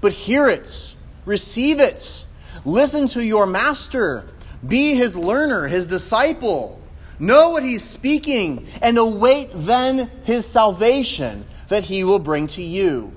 but 0.00 0.12
hear 0.12 0.46
it, 0.46 0.94
receive 1.24 1.80
it, 1.80 2.26
listen 2.64 3.06
to 3.06 3.24
your 3.24 3.46
master, 3.46 4.24
be 4.66 4.94
his 4.94 5.16
learner, 5.16 5.66
his 5.66 5.86
disciple. 5.86 6.79
Know 7.20 7.50
what 7.50 7.62
he's 7.62 7.84
speaking 7.84 8.66
and 8.80 8.96
await 8.96 9.50
then 9.54 10.10
his 10.24 10.46
salvation 10.46 11.44
that 11.68 11.84
he 11.84 12.02
will 12.02 12.18
bring 12.18 12.46
to 12.48 12.62
you. 12.62 13.12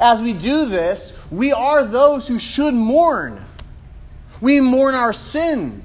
As 0.00 0.20
we 0.20 0.32
do 0.32 0.66
this, 0.66 1.16
we 1.30 1.52
are 1.52 1.84
those 1.84 2.26
who 2.26 2.40
should 2.40 2.74
mourn. 2.74 3.44
We 4.40 4.60
mourn 4.60 4.96
our 4.96 5.12
sin. 5.12 5.84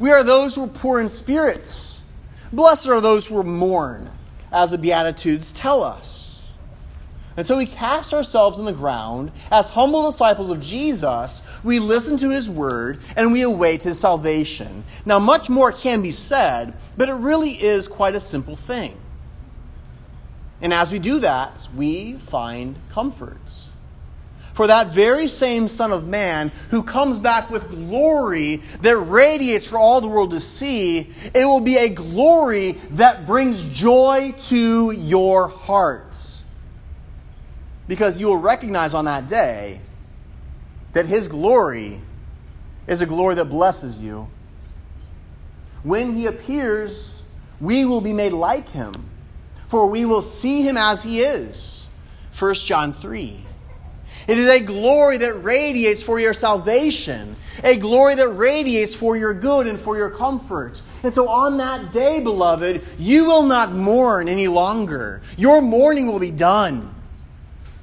We 0.00 0.10
are 0.10 0.24
those 0.24 0.56
who 0.56 0.64
are 0.64 0.68
poor 0.68 1.00
in 1.00 1.08
spirits. 1.08 2.02
Blessed 2.52 2.88
are 2.88 3.00
those 3.00 3.28
who 3.28 3.42
mourn, 3.44 4.10
as 4.50 4.70
the 4.70 4.78
Beatitudes 4.78 5.52
tell 5.52 5.84
us. 5.84 6.31
And 7.36 7.46
so 7.46 7.56
we 7.56 7.66
cast 7.66 8.12
ourselves 8.12 8.58
on 8.58 8.66
the 8.66 8.72
ground 8.72 9.32
as 9.50 9.70
humble 9.70 10.10
disciples 10.10 10.50
of 10.50 10.60
Jesus. 10.60 11.42
We 11.64 11.78
listen 11.78 12.18
to 12.18 12.30
his 12.30 12.50
word 12.50 13.00
and 13.16 13.32
we 13.32 13.42
await 13.42 13.82
his 13.82 13.98
salvation. 13.98 14.84
Now, 15.06 15.18
much 15.18 15.48
more 15.48 15.72
can 15.72 16.02
be 16.02 16.10
said, 16.10 16.76
but 16.96 17.08
it 17.08 17.14
really 17.14 17.50
is 17.50 17.88
quite 17.88 18.14
a 18.14 18.20
simple 18.20 18.56
thing. 18.56 18.98
And 20.60 20.72
as 20.72 20.92
we 20.92 20.98
do 20.98 21.20
that, 21.20 21.68
we 21.74 22.14
find 22.14 22.76
comforts. 22.90 23.68
For 24.52 24.66
that 24.66 24.88
very 24.88 25.26
same 25.26 25.68
Son 25.68 25.92
of 25.92 26.06
Man 26.06 26.52
who 26.68 26.82
comes 26.82 27.18
back 27.18 27.48
with 27.48 27.70
glory 27.70 28.56
that 28.82 28.96
radiates 28.98 29.66
for 29.66 29.78
all 29.78 30.02
the 30.02 30.08
world 30.08 30.32
to 30.32 30.40
see, 30.40 31.10
it 31.34 31.46
will 31.46 31.62
be 31.62 31.78
a 31.78 31.88
glory 31.88 32.72
that 32.90 33.26
brings 33.26 33.62
joy 33.62 34.34
to 34.48 34.90
your 34.90 35.48
heart 35.48 36.11
because 37.88 38.20
you 38.20 38.28
will 38.28 38.36
recognize 38.36 38.94
on 38.94 39.04
that 39.06 39.28
day 39.28 39.80
that 40.92 41.06
His 41.06 41.28
glory 41.28 42.00
is 42.86 43.02
a 43.02 43.06
glory 43.06 43.34
that 43.36 43.46
blesses 43.46 44.00
you. 44.00 44.28
When 45.82 46.14
He 46.14 46.26
appears, 46.26 47.22
we 47.60 47.84
will 47.84 48.00
be 48.00 48.12
made 48.12 48.32
like 48.32 48.68
Him, 48.70 48.94
for 49.68 49.86
we 49.86 50.04
will 50.04 50.22
see 50.22 50.62
Him 50.62 50.76
as 50.76 51.02
He 51.02 51.20
is. 51.20 51.88
1 52.38 52.54
John 52.54 52.92
3. 52.92 53.46
It 54.28 54.38
is 54.38 54.48
a 54.48 54.60
glory 54.60 55.18
that 55.18 55.42
radiates 55.42 56.02
for 56.02 56.20
your 56.20 56.32
salvation, 56.32 57.34
a 57.64 57.76
glory 57.76 58.14
that 58.14 58.28
radiates 58.28 58.94
for 58.94 59.16
your 59.16 59.34
good 59.34 59.66
and 59.66 59.80
for 59.80 59.96
your 59.96 60.10
comfort. 60.10 60.80
And 61.02 61.12
so 61.12 61.28
on 61.28 61.56
that 61.56 61.92
day, 61.92 62.20
beloved, 62.22 62.84
you 62.98 63.24
will 63.24 63.42
not 63.42 63.72
mourn 63.72 64.28
any 64.28 64.46
longer. 64.46 65.22
Your 65.36 65.60
mourning 65.60 66.06
will 66.06 66.20
be 66.20 66.30
done. 66.30 66.94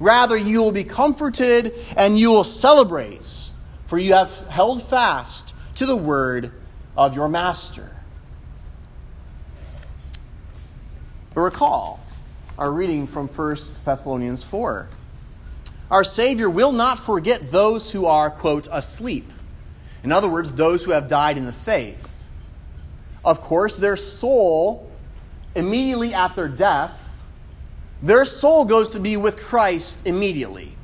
Rather, 0.00 0.36
you 0.36 0.60
will 0.60 0.72
be 0.72 0.82
comforted 0.82 1.74
and 1.96 2.18
you 2.18 2.30
will 2.30 2.42
celebrate, 2.42 3.50
for 3.86 3.98
you 3.98 4.14
have 4.14 4.34
held 4.48 4.82
fast 4.82 5.54
to 5.76 5.84
the 5.84 5.96
word 5.96 6.52
of 6.96 7.14
your 7.14 7.28
master. 7.28 7.90
But 11.34 11.42
recall 11.42 12.00
our 12.58 12.72
reading 12.72 13.06
from 13.06 13.28
1 13.28 13.56
Thessalonians 13.84 14.42
4. 14.42 14.88
Our 15.90 16.04
Savior 16.04 16.48
will 16.48 16.72
not 16.72 16.98
forget 16.98 17.50
those 17.50 17.92
who 17.92 18.06
are, 18.06 18.30
quote, 18.30 18.68
asleep. 18.70 19.30
In 20.02 20.12
other 20.12 20.28
words, 20.28 20.52
those 20.52 20.84
who 20.84 20.92
have 20.92 21.08
died 21.08 21.36
in 21.36 21.44
the 21.44 21.52
faith. 21.52 22.30
Of 23.24 23.42
course, 23.42 23.76
their 23.76 23.96
soul, 23.96 24.90
immediately 25.54 26.14
at 26.14 26.36
their 26.36 26.48
death, 26.48 27.09
their 28.02 28.24
soul 28.24 28.64
goes 28.64 28.90
to 28.90 29.00
be 29.00 29.16
with 29.16 29.36
Christ 29.36 30.06
immediately. 30.06 30.74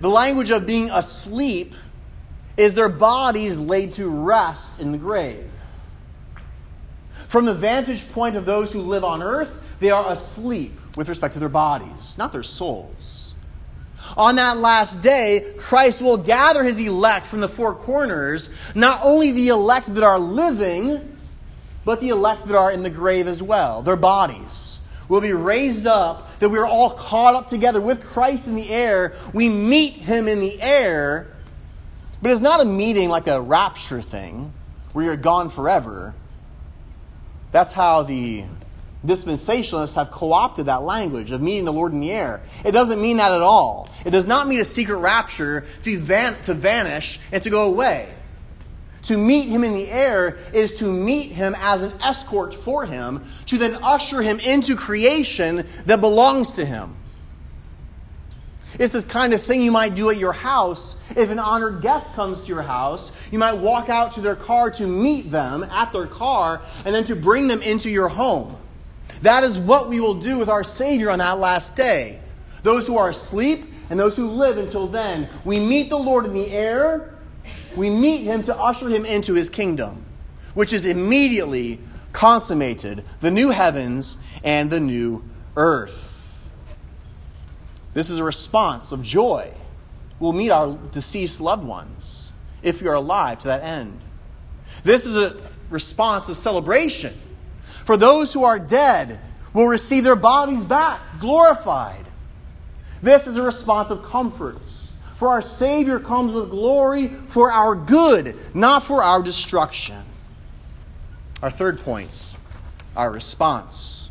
The 0.00 0.10
language 0.10 0.50
of 0.50 0.66
being 0.66 0.90
asleep 0.90 1.74
is 2.56 2.74
their 2.74 2.88
bodies 2.88 3.58
laid 3.58 3.92
to 3.92 4.08
rest 4.08 4.80
in 4.80 4.92
the 4.92 4.98
grave. 4.98 5.50
From 7.26 7.46
the 7.46 7.54
vantage 7.54 8.10
point 8.12 8.36
of 8.36 8.44
those 8.44 8.72
who 8.72 8.80
live 8.80 9.02
on 9.02 9.22
earth, 9.22 9.58
they 9.80 9.90
are 9.90 10.12
asleep 10.12 10.78
with 10.94 11.08
respect 11.08 11.34
to 11.34 11.40
their 11.40 11.48
bodies, 11.48 12.18
not 12.18 12.32
their 12.32 12.42
souls. 12.42 13.34
On 14.16 14.36
that 14.36 14.58
last 14.58 15.02
day, 15.02 15.54
Christ 15.56 16.02
will 16.02 16.18
gather 16.18 16.62
his 16.62 16.78
elect 16.78 17.26
from 17.26 17.40
the 17.40 17.48
four 17.48 17.74
corners, 17.74 18.50
not 18.74 19.00
only 19.02 19.32
the 19.32 19.48
elect 19.48 19.92
that 19.94 20.04
are 20.04 20.18
living, 20.18 21.16
but 21.84 22.00
the 22.00 22.10
elect 22.10 22.46
that 22.46 22.56
are 22.56 22.70
in 22.70 22.82
the 22.82 22.90
grave 22.90 23.26
as 23.26 23.42
well, 23.42 23.82
their 23.82 23.96
bodies 23.96 24.80
will 25.08 25.20
be 25.20 25.32
raised 25.32 25.86
up, 25.86 26.38
that 26.38 26.48
we 26.48 26.58
are 26.58 26.66
all 26.66 26.90
caught 26.90 27.34
up 27.34 27.48
together 27.48 27.80
with 27.80 28.02
Christ 28.02 28.46
in 28.46 28.54
the 28.54 28.70
air. 28.70 29.14
We 29.32 29.48
meet 29.48 29.94
him 29.94 30.28
in 30.28 30.40
the 30.40 30.60
air, 30.60 31.28
but 32.22 32.30
it's 32.30 32.40
not 32.40 32.62
a 32.62 32.66
meeting 32.66 33.08
like 33.08 33.26
a 33.26 33.40
rapture 33.40 34.02
thing 34.02 34.52
where 34.92 35.04
you're 35.04 35.16
gone 35.16 35.50
forever. 35.50 36.14
That's 37.52 37.72
how 37.72 38.02
the 38.02 38.44
dispensationalists 39.04 39.94
have 39.94 40.10
co 40.10 40.32
opted 40.32 40.66
that 40.66 40.82
language 40.82 41.30
of 41.30 41.40
meeting 41.42 41.64
the 41.64 41.72
Lord 41.72 41.92
in 41.92 42.00
the 42.00 42.10
air. 42.10 42.42
It 42.64 42.72
doesn't 42.72 43.00
mean 43.00 43.18
that 43.18 43.32
at 43.32 43.42
all. 43.42 43.88
It 44.04 44.10
does 44.10 44.26
not 44.26 44.48
mean 44.48 44.60
a 44.60 44.64
secret 44.64 44.98
rapture 44.98 45.64
to, 45.82 45.98
van- 45.98 46.40
to 46.42 46.54
vanish 46.54 47.20
and 47.30 47.42
to 47.42 47.50
go 47.50 47.70
away. 47.70 48.08
To 49.04 49.18
meet 49.18 49.48
him 49.48 49.64
in 49.64 49.74
the 49.74 49.88
air 49.88 50.38
is 50.52 50.74
to 50.76 50.86
meet 50.86 51.32
him 51.32 51.54
as 51.58 51.82
an 51.82 51.92
escort 52.00 52.54
for 52.54 52.86
him, 52.86 53.24
to 53.46 53.58
then 53.58 53.76
usher 53.82 54.22
him 54.22 54.40
into 54.40 54.76
creation 54.76 55.66
that 55.86 56.00
belongs 56.00 56.54
to 56.54 56.64
him. 56.64 56.96
It's 58.78 58.92
this 58.92 59.04
kind 59.04 59.34
of 59.34 59.42
thing 59.42 59.60
you 59.60 59.70
might 59.70 59.94
do 59.94 60.10
at 60.10 60.16
your 60.16 60.32
house. 60.32 60.96
If 61.14 61.30
an 61.30 61.38
honored 61.38 61.82
guest 61.82 62.14
comes 62.14 62.40
to 62.42 62.46
your 62.48 62.62
house, 62.62 63.12
you 63.30 63.38
might 63.38 63.52
walk 63.52 63.88
out 63.88 64.12
to 64.12 64.20
their 64.20 64.34
car 64.34 64.70
to 64.72 64.86
meet 64.86 65.30
them 65.30 65.64
at 65.64 65.92
their 65.92 66.06
car 66.06 66.62
and 66.84 66.94
then 66.94 67.04
to 67.04 67.14
bring 67.14 67.46
them 67.46 67.62
into 67.62 67.90
your 67.90 68.08
home. 68.08 68.56
That 69.20 69.44
is 69.44 69.60
what 69.60 69.88
we 69.88 70.00
will 70.00 70.14
do 70.14 70.38
with 70.38 70.48
our 70.48 70.64
Savior 70.64 71.10
on 71.10 71.18
that 71.18 71.38
last 71.38 71.76
day. 71.76 72.20
Those 72.62 72.86
who 72.86 72.96
are 72.96 73.10
asleep 73.10 73.66
and 73.90 74.00
those 74.00 74.16
who 74.16 74.28
live 74.28 74.56
until 74.56 74.86
then, 74.86 75.28
we 75.44 75.60
meet 75.60 75.90
the 75.90 75.98
Lord 75.98 76.24
in 76.24 76.32
the 76.32 76.50
air 76.50 77.13
we 77.76 77.90
meet 77.90 78.22
him 78.22 78.42
to 78.44 78.56
usher 78.56 78.88
him 78.88 79.04
into 79.04 79.34
his 79.34 79.48
kingdom, 79.50 80.04
which 80.54 80.72
is 80.72 80.86
immediately 80.86 81.80
consummated 82.12 83.04
the 83.20 83.30
new 83.30 83.50
heavens 83.50 84.18
and 84.42 84.70
the 84.70 84.80
new 84.80 85.24
earth. 85.56 86.10
This 87.92 88.10
is 88.10 88.18
a 88.18 88.24
response 88.24 88.92
of 88.92 89.02
joy. 89.02 89.52
We'll 90.18 90.32
meet 90.32 90.50
our 90.50 90.78
deceased 90.92 91.40
loved 91.40 91.64
ones 91.64 92.32
if 92.62 92.80
are 92.88 92.94
alive 92.94 93.40
to 93.40 93.48
that 93.48 93.62
end. 93.62 93.98
This 94.82 95.06
is 95.06 95.16
a 95.16 95.50
response 95.70 96.28
of 96.28 96.36
celebration. 96.36 97.14
For 97.84 97.96
those 97.96 98.32
who 98.32 98.44
are 98.44 98.58
dead 98.58 99.20
will 99.52 99.66
receive 99.66 100.04
their 100.04 100.16
bodies 100.16 100.64
back, 100.64 101.00
glorified. 101.20 102.04
This 103.02 103.26
is 103.26 103.36
a 103.36 103.42
response 103.42 103.90
of 103.90 104.02
comfort 104.02 104.58
for 105.18 105.28
our 105.28 105.42
Savior 105.42 106.00
comes 106.00 106.32
with 106.32 106.50
glory 106.50 107.08
for 107.28 107.52
our 107.52 107.74
good, 107.74 108.36
not 108.54 108.82
for 108.82 109.02
our 109.02 109.22
destruction. 109.22 110.02
Our 111.42 111.50
third 111.50 111.80
point, 111.80 112.36
our 112.96 113.10
response. 113.10 114.10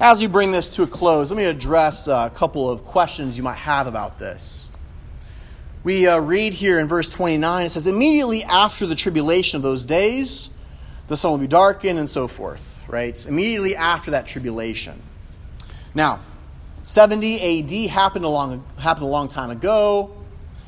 As 0.00 0.20
we 0.20 0.26
bring 0.26 0.50
this 0.50 0.70
to 0.70 0.82
a 0.82 0.86
close, 0.86 1.30
let 1.30 1.36
me 1.36 1.44
address 1.44 2.08
a 2.08 2.30
couple 2.34 2.70
of 2.70 2.84
questions 2.84 3.36
you 3.36 3.44
might 3.44 3.58
have 3.58 3.86
about 3.86 4.18
this. 4.18 4.68
We 5.84 6.06
uh, 6.06 6.18
read 6.18 6.54
here 6.54 6.80
in 6.80 6.88
verse 6.88 7.08
29, 7.10 7.66
it 7.66 7.70
says, 7.70 7.86
Immediately 7.86 8.42
after 8.44 8.86
the 8.86 8.94
tribulation 8.94 9.56
of 9.56 9.62
those 9.62 9.84
days, 9.84 10.48
the 11.08 11.16
sun 11.16 11.32
will 11.32 11.38
be 11.38 11.46
darkened 11.46 11.98
and 11.98 12.08
so 12.08 12.26
forth, 12.26 12.84
right? 12.88 13.24
Immediately 13.26 13.76
after 13.76 14.10
that 14.12 14.26
tribulation. 14.26 15.02
Now, 15.94 16.20
70 16.84 17.86
AD 17.86 17.90
happened 17.90 18.26
a 18.26 18.28
long, 18.28 18.62
happened 18.76 19.06
a 19.06 19.08
long 19.08 19.28
time 19.28 19.50
ago. 19.50 20.14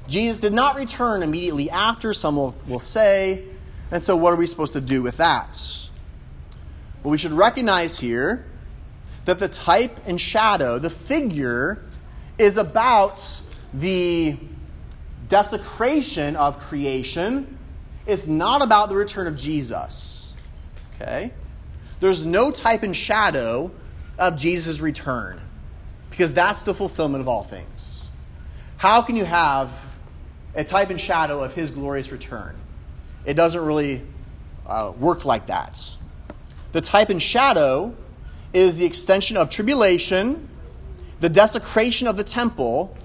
Jesus 0.08 0.40
did 0.40 0.54
not 0.54 0.76
return 0.76 1.22
immediately 1.22 1.68
after, 1.68 2.14
some 2.14 2.36
will, 2.36 2.54
will 2.66 2.80
say. 2.80 3.44
And 3.90 4.02
so, 4.02 4.16
what 4.16 4.32
are 4.32 4.36
we 4.36 4.46
supposed 4.46 4.72
to 4.72 4.80
do 4.80 5.02
with 5.02 5.18
that? 5.18 5.60
Well, 7.02 7.10
we 7.10 7.18
should 7.18 7.34
recognize 7.34 7.98
here 7.98 8.46
that 9.26 9.38
the 9.38 9.48
type 9.48 10.00
and 10.06 10.18
shadow, 10.18 10.78
the 10.78 10.88
figure, 10.88 11.84
is 12.38 12.56
about 12.56 13.42
the 13.74 14.38
desecration 15.28 16.34
of 16.36 16.58
creation. 16.58 17.58
It's 18.06 18.26
not 18.26 18.62
about 18.62 18.88
the 18.88 18.96
return 18.96 19.26
of 19.26 19.36
Jesus. 19.36 20.32
Okay? 20.94 21.32
There's 22.00 22.24
no 22.24 22.50
type 22.50 22.84
and 22.84 22.96
shadow 22.96 23.70
of 24.18 24.38
Jesus' 24.38 24.80
return 24.80 25.40
because 26.16 26.32
that's 26.32 26.62
the 26.62 26.72
fulfillment 26.72 27.20
of 27.20 27.28
all 27.28 27.42
things. 27.42 28.08
How 28.78 29.02
can 29.02 29.16
you 29.16 29.26
have 29.26 29.70
a 30.54 30.64
type 30.64 30.88
and 30.88 30.98
shadow 30.98 31.42
of 31.42 31.52
his 31.52 31.70
glorious 31.70 32.10
return? 32.10 32.56
It 33.26 33.34
doesn't 33.34 33.62
really 33.62 34.02
uh, 34.66 34.94
work 34.98 35.26
like 35.26 35.46
that. 35.46 35.78
The 36.72 36.80
type 36.80 37.10
and 37.10 37.22
shadow 37.22 37.94
is 38.54 38.76
the 38.76 38.86
extension 38.86 39.36
of 39.36 39.50
tribulation, 39.50 40.48
the 41.20 41.28
desecration 41.28 42.08
of 42.08 42.16
the 42.16 42.24
temple, 42.24 42.96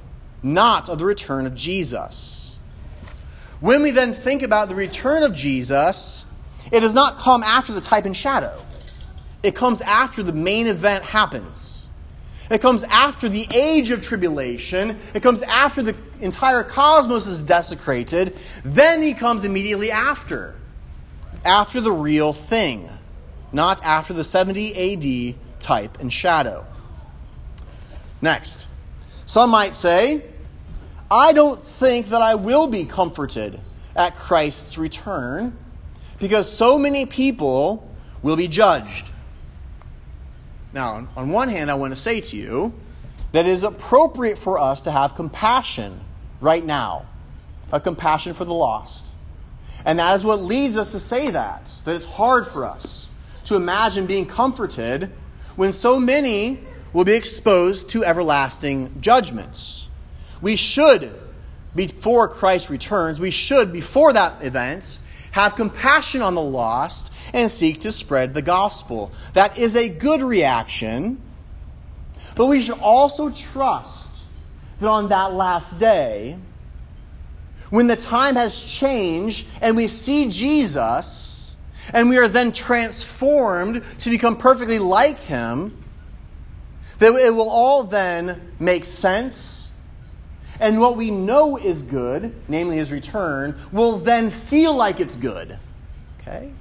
not 0.42 0.88
of 0.88 0.98
the 0.98 1.06
return 1.06 1.46
of 1.46 1.54
Jesus. 1.54 2.60
When 3.60 3.84
we 3.84 3.92
then 3.92 4.14
think 4.14 4.42
about 4.42 4.70
the 4.70 4.76
return 4.76 5.24
of 5.24 5.34
Jesus, 5.34 6.26
it 6.72 6.80
does 6.80 6.94
not 6.94 7.18
come 7.18 7.44
after 7.44 7.74
the 7.74 7.82
type 7.82 8.06
and 8.06 8.16
shadow. 8.16 8.64
It 9.44 9.54
comes 9.54 9.82
after 9.82 10.24
the 10.24 10.34
main 10.34 10.68
event 10.68 11.04
happens. 11.04 11.81
It 12.52 12.60
comes 12.60 12.84
after 12.84 13.30
the 13.30 13.48
age 13.56 13.92
of 13.92 14.02
tribulation. 14.02 14.98
It 15.14 15.24
comes 15.24 15.42
after 15.42 15.82
the 15.82 15.96
entire 16.20 16.64
cosmos 16.64 17.26
is 17.26 17.42
desecrated. 17.42 18.36
Then 18.66 19.02
he 19.02 19.14
comes 19.14 19.46
immediately 19.46 19.90
after. 19.90 20.56
After 21.46 21.80
the 21.80 21.94
real 21.94 22.34
thing, 22.34 22.90
not 23.54 23.82
after 23.84 24.14
the 24.14 24.26
70 24.26 25.34
AD 25.34 25.36
type 25.62 26.00
and 26.02 26.12
shadow. 26.12 26.66
Next, 28.22 28.68
some 29.26 29.50
might 29.50 29.74
say, 29.74 30.26
I 31.10 31.32
don't 31.32 31.60
think 31.60 32.08
that 32.08 32.22
I 32.22 32.36
will 32.36 32.68
be 32.68 32.84
comforted 32.84 33.62
at 33.96 34.16
Christ's 34.16 34.78
return 34.78 35.58
because 36.20 36.52
so 36.52 36.78
many 36.78 37.06
people 37.06 37.90
will 38.22 38.36
be 38.36 38.48
judged. 38.48 39.11
Now, 40.74 41.08
on 41.16 41.30
one 41.30 41.50
hand, 41.50 41.70
I 41.70 41.76
want 41.76 41.94
to 41.94 42.00
say 42.00 42.22
to 42.22 42.38
you 42.38 42.74
that 43.32 43.46
it 43.46 43.50
is 43.50 43.64
appropriate 43.64 44.38
for 44.38 44.58
us 44.58 44.82
to 44.84 44.92
have 44.92 45.16
compassion 45.16 46.00
right 46.40 46.66
now, 46.66 47.06
a 47.72 47.80
compassion 47.80 48.34
for 48.34 48.46
the 48.46 48.54
lost. 48.54 49.08
And 49.86 50.00
that 50.00 50.16
is 50.16 50.24
what 50.24 50.42
leads 50.42 50.78
us 50.78 50.92
to 50.92 51.00
say 51.00 51.32
that, 51.32 51.72
that 51.86 51.96
it's 51.96 52.06
hard 52.06 52.48
for 52.48 52.66
us 52.66 53.10
to 53.46 53.56
imagine 53.56 54.06
being 54.06 54.26
comforted 54.26 55.12
when 55.56 55.74
so 55.74 56.00
many 56.00 56.60
will 56.94 57.06
be 57.06 57.14
exposed 57.14 57.90
to 57.90 58.04
everlasting 58.06 59.02
judgments. 59.02 59.88
We 60.42 60.56
should, 60.56 61.14
before 61.76 62.28
Christ 62.28 62.70
returns, 62.70 63.20
we 63.20 63.32
should, 63.32 63.72
before 63.74 64.14
that 64.14 64.44
event, 64.44 65.00
have 65.32 65.56
compassion 65.56 66.22
on 66.22 66.36
the 66.36 66.42
lost 66.42 67.12
and 67.34 67.50
seek 67.50 67.82
to 67.82 67.92
spread 67.92 68.34
the 68.34 68.42
gospel. 68.42 69.12
That 69.34 69.58
is 69.58 69.76
a 69.76 69.90
good 69.90 70.22
reaction. 70.22 71.22
But 72.36 72.48
we 72.48 72.62
should 72.62 72.80
also 72.80 73.30
trust 73.30 74.24
that 74.80 74.88
on 74.88 75.10
that 75.10 75.34
last 75.34 75.80
day, 75.80 76.38
when 77.70 77.88
the 77.88 77.96
time 77.96 78.36
has 78.36 78.60
changed 78.60 79.48
and 79.62 79.78
we 79.78 79.88
see 79.88 80.28
Jesus, 80.30 81.54
and 81.94 82.10
we 82.10 82.18
are 82.18 82.28
then 82.28 82.52
transformed 82.52 83.84
to 84.00 84.10
become 84.10 84.38
perfectly 84.38 84.80
like 84.80 85.20
him, 85.20 85.84
that 87.00 87.14
it 87.14 87.34
will 87.34 87.50
all 87.50 87.84
then 87.84 88.54
make 88.60 88.86
sense. 88.86 89.61
And 90.62 90.80
what 90.80 90.96
we 90.96 91.10
know 91.10 91.58
is 91.58 91.82
good, 91.82 92.36
namely 92.48 92.78
his 92.78 92.92
return, 92.92 93.58
will 93.72 93.98
then 93.98 94.30
feel 94.30 94.78
like 94.78 95.00
it's 95.00 95.18
good. 95.18 95.58
Okay? 96.20 96.54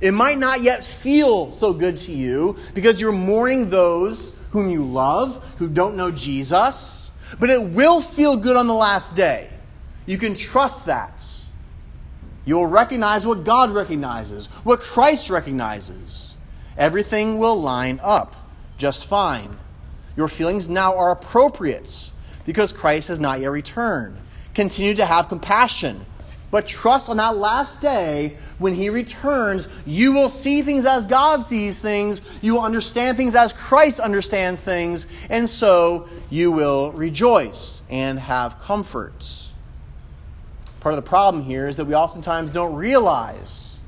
It 0.00 0.12
might 0.12 0.38
not 0.38 0.62
yet 0.62 0.82
feel 0.82 1.52
so 1.52 1.74
good 1.74 1.98
to 1.98 2.12
you 2.12 2.56
because 2.72 2.98
you're 2.98 3.12
mourning 3.12 3.68
those 3.68 4.34
whom 4.50 4.70
you 4.70 4.86
love, 4.86 5.44
who 5.58 5.68
don't 5.68 5.96
know 5.96 6.10
Jesus, 6.10 7.10
but 7.38 7.50
it 7.50 7.62
will 7.62 8.00
feel 8.00 8.38
good 8.38 8.56
on 8.56 8.66
the 8.66 8.74
last 8.74 9.14
day. 9.14 9.50
You 10.06 10.16
can 10.16 10.34
trust 10.34 10.86
that. 10.86 11.24
You'll 12.46 12.66
recognize 12.66 13.26
what 13.26 13.44
God 13.44 13.70
recognizes, 13.70 14.46
what 14.64 14.80
Christ 14.80 15.28
recognizes. 15.28 16.38
Everything 16.78 17.38
will 17.38 17.60
line 17.60 18.00
up 18.02 18.34
just 18.78 19.04
fine. 19.04 19.58
Your 20.16 20.28
feelings 20.28 20.70
now 20.70 20.96
are 20.96 21.10
appropriate 21.10 22.12
because 22.46 22.72
Christ 22.72 23.08
has 23.08 23.20
not 23.20 23.40
yet 23.40 23.50
returned. 23.50 24.16
Continue 24.54 24.94
to 24.94 25.04
have 25.04 25.28
compassion 25.28 26.06
But 26.50 26.66
trust 26.66 27.08
on 27.08 27.16
that 27.16 27.36
last 27.36 27.80
day 27.80 28.36
when 28.58 28.74
He 28.74 28.88
returns, 28.88 29.68
you 29.84 30.12
will 30.12 30.28
see 30.28 30.62
things 30.62 30.86
as 30.86 31.04
God 31.04 31.44
sees 31.44 31.80
things. 31.80 32.20
You 32.40 32.54
will 32.54 32.62
understand 32.62 33.16
things 33.16 33.34
as 33.34 33.52
Christ 33.52 34.00
understands 34.00 34.60
things. 34.62 35.06
And 35.28 35.50
so 35.50 36.08
you 36.30 36.52
will 36.52 36.92
rejoice 36.92 37.82
and 37.90 38.18
have 38.18 38.58
comfort. 38.60 39.42
Part 40.80 40.94
of 40.94 41.04
the 41.04 41.08
problem 41.08 41.42
here 41.42 41.66
is 41.66 41.76
that 41.78 41.84
we 41.86 41.94
oftentimes 41.94 42.52
don't 42.52 42.76
realize 42.76 43.80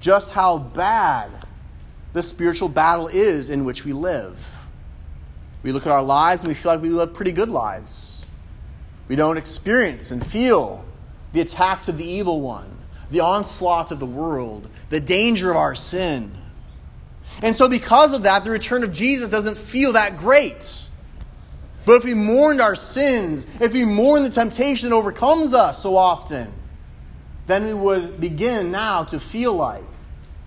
just 0.00 0.32
how 0.32 0.58
bad 0.58 1.30
the 2.12 2.22
spiritual 2.22 2.68
battle 2.68 3.06
is 3.06 3.50
in 3.50 3.64
which 3.64 3.84
we 3.84 3.92
live. 3.92 4.36
We 5.62 5.72
look 5.72 5.86
at 5.86 5.92
our 5.92 6.02
lives 6.02 6.42
and 6.42 6.48
we 6.48 6.54
feel 6.54 6.72
like 6.72 6.82
we 6.82 6.88
live 6.88 7.12
pretty 7.14 7.32
good 7.32 7.50
lives. 7.50 8.26
We 9.08 9.16
don't 9.16 9.36
experience 9.36 10.10
and 10.10 10.24
feel 10.24 10.84
the 11.32 11.40
attacks 11.40 11.88
of 11.88 11.98
the 11.98 12.04
evil 12.04 12.40
one, 12.40 12.78
the 13.10 13.20
onslaught 13.20 13.90
of 13.90 13.98
the 13.98 14.06
world, 14.06 14.68
the 14.88 15.00
danger 15.00 15.50
of 15.50 15.56
our 15.56 15.74
sin. 15.74 16.34
And 17.42 17.56
so, 17.56 17.68
because 17.68 18.12
of 18.14 18.22
that, 18.24 18.44
the 18.44 18.50
return 18.50 18.82
of 18.82 18.92
Jesus 18.92 19.30
doesn't 19.30 19.56
feel 19.56 19.92
that 19.92 20.18
great. 20.18 20.88
But 21.86 21.96
if 21.96 22.04
we 22.04 22.14
mourned 22.14 22.60
our 22.60 22.74
sins, 22.74 23.46
if 23.60 23.72
we 23.72 23.84
mourn 23.84 24.22
the 24.22 24.30
temptation 24.30 24.90
that 24.90 24.94
overcomes 24.94 25.54
us 25.54 25.82
so 25.82 25.96
often, 25.96 26.52
then 27.46 27.64
we 27.64 27.74
would 27.74 28.20
begin 28.20 28.70
now 28.70 29.04
to 29.04 29.18
feel 29.18 29.54
like 29.54 29.82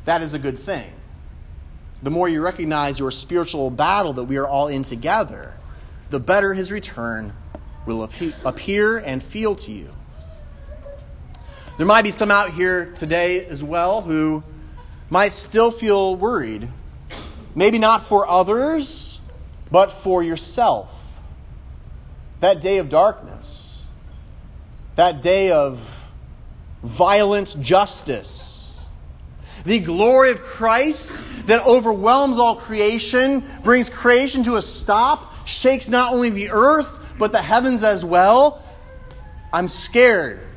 that 0.05 0.22
is 0.22 0.34
a 0.34 0.39
good 0.39 0.57
thing. 0.57 0.91
The 2.04 2.12
more 2.12 2.28
you 2.28 2.41
recognize 2.41 2.99
your 2.99 3.12
spiritual 3.12 3.70
battle 3.70 4.14
that 4.14 4.26
we 4.26 4.36
are 4.36 4.47
all 4.47 4.68
in 4.68 4.84
together, 4.84 5.54
the 6.10 6.20
better 6.20 6.54
his 6.54 6.70
return 6.72 7.34
will 7.86 8.10
appear 8.43 8.97
and 8.97 9.24
feel 9.24 9.56
to 9.56 9.72
you. 9.72 9.89
There 11.78 11.88
might 11.88 12.04
be 12.04 12.12
some 12.12 12.30
out 12.30 12.51
here 12.51 12.91
today 12.93 13.45
as 13.45 13.64
well 13.64 14.01
who 14.01 14.43
might 15.10 15.32
still 15.32 15.72
feel 15.72 16.16
worried. 16.18 16.68
Maybe 17.56 17.80
not 17.80 18.04
for 18.04 18.28
others, 18.30 19.22
but 19.72 19.91
for 19.91 20.22
yourself. 20.22 20.93
That 22.41 22.62
day 22.62 22.80
of 22.80 22.89
darkness, 22.89 23.86
that 24.95 25.22
day 25.22 25.51
of 25.51 26.04
violent 26.84 27.56
justice, 27.62 28.53
the 29.66 29.80
glory 29.80 30.32
of 30.32 30.41
Christ 30.41 31.24
that 31.47 31.66
overwhelms 31.66 32.38
all 32.38 32.55
creation, 32.55 33.43
brings 33.64 33.89
creation 33.89 34.43
to 34.43 34.57
a 34.57 34.61
stop, 34.61 35.34
shakes 35.45 35.89
not 35.89 36.14
only 36.14 36.30
the 36.30 36.49
earth, 36.51 36.99
but 37.18 37.32
the 37.32 37.41
heavens 37.41 37.84
as 37.84 38.03
well. 38.03 38.61
I'm 39.51 39.68
scared 39.68 40.47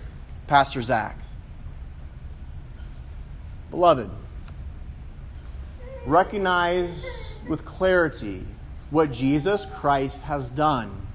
Pastor 0.47 0.81
Zach. 0.81 1.19
Beloved, 3.71 4.09
recognize 6.07 7.05
with 7.49 7.65
clarity 7.65 8.45
what 8.91 9.13
Jesus 9.13 9.67
Christ 9.75 10.23
has 10.23 10.51
done. 10.51 11.07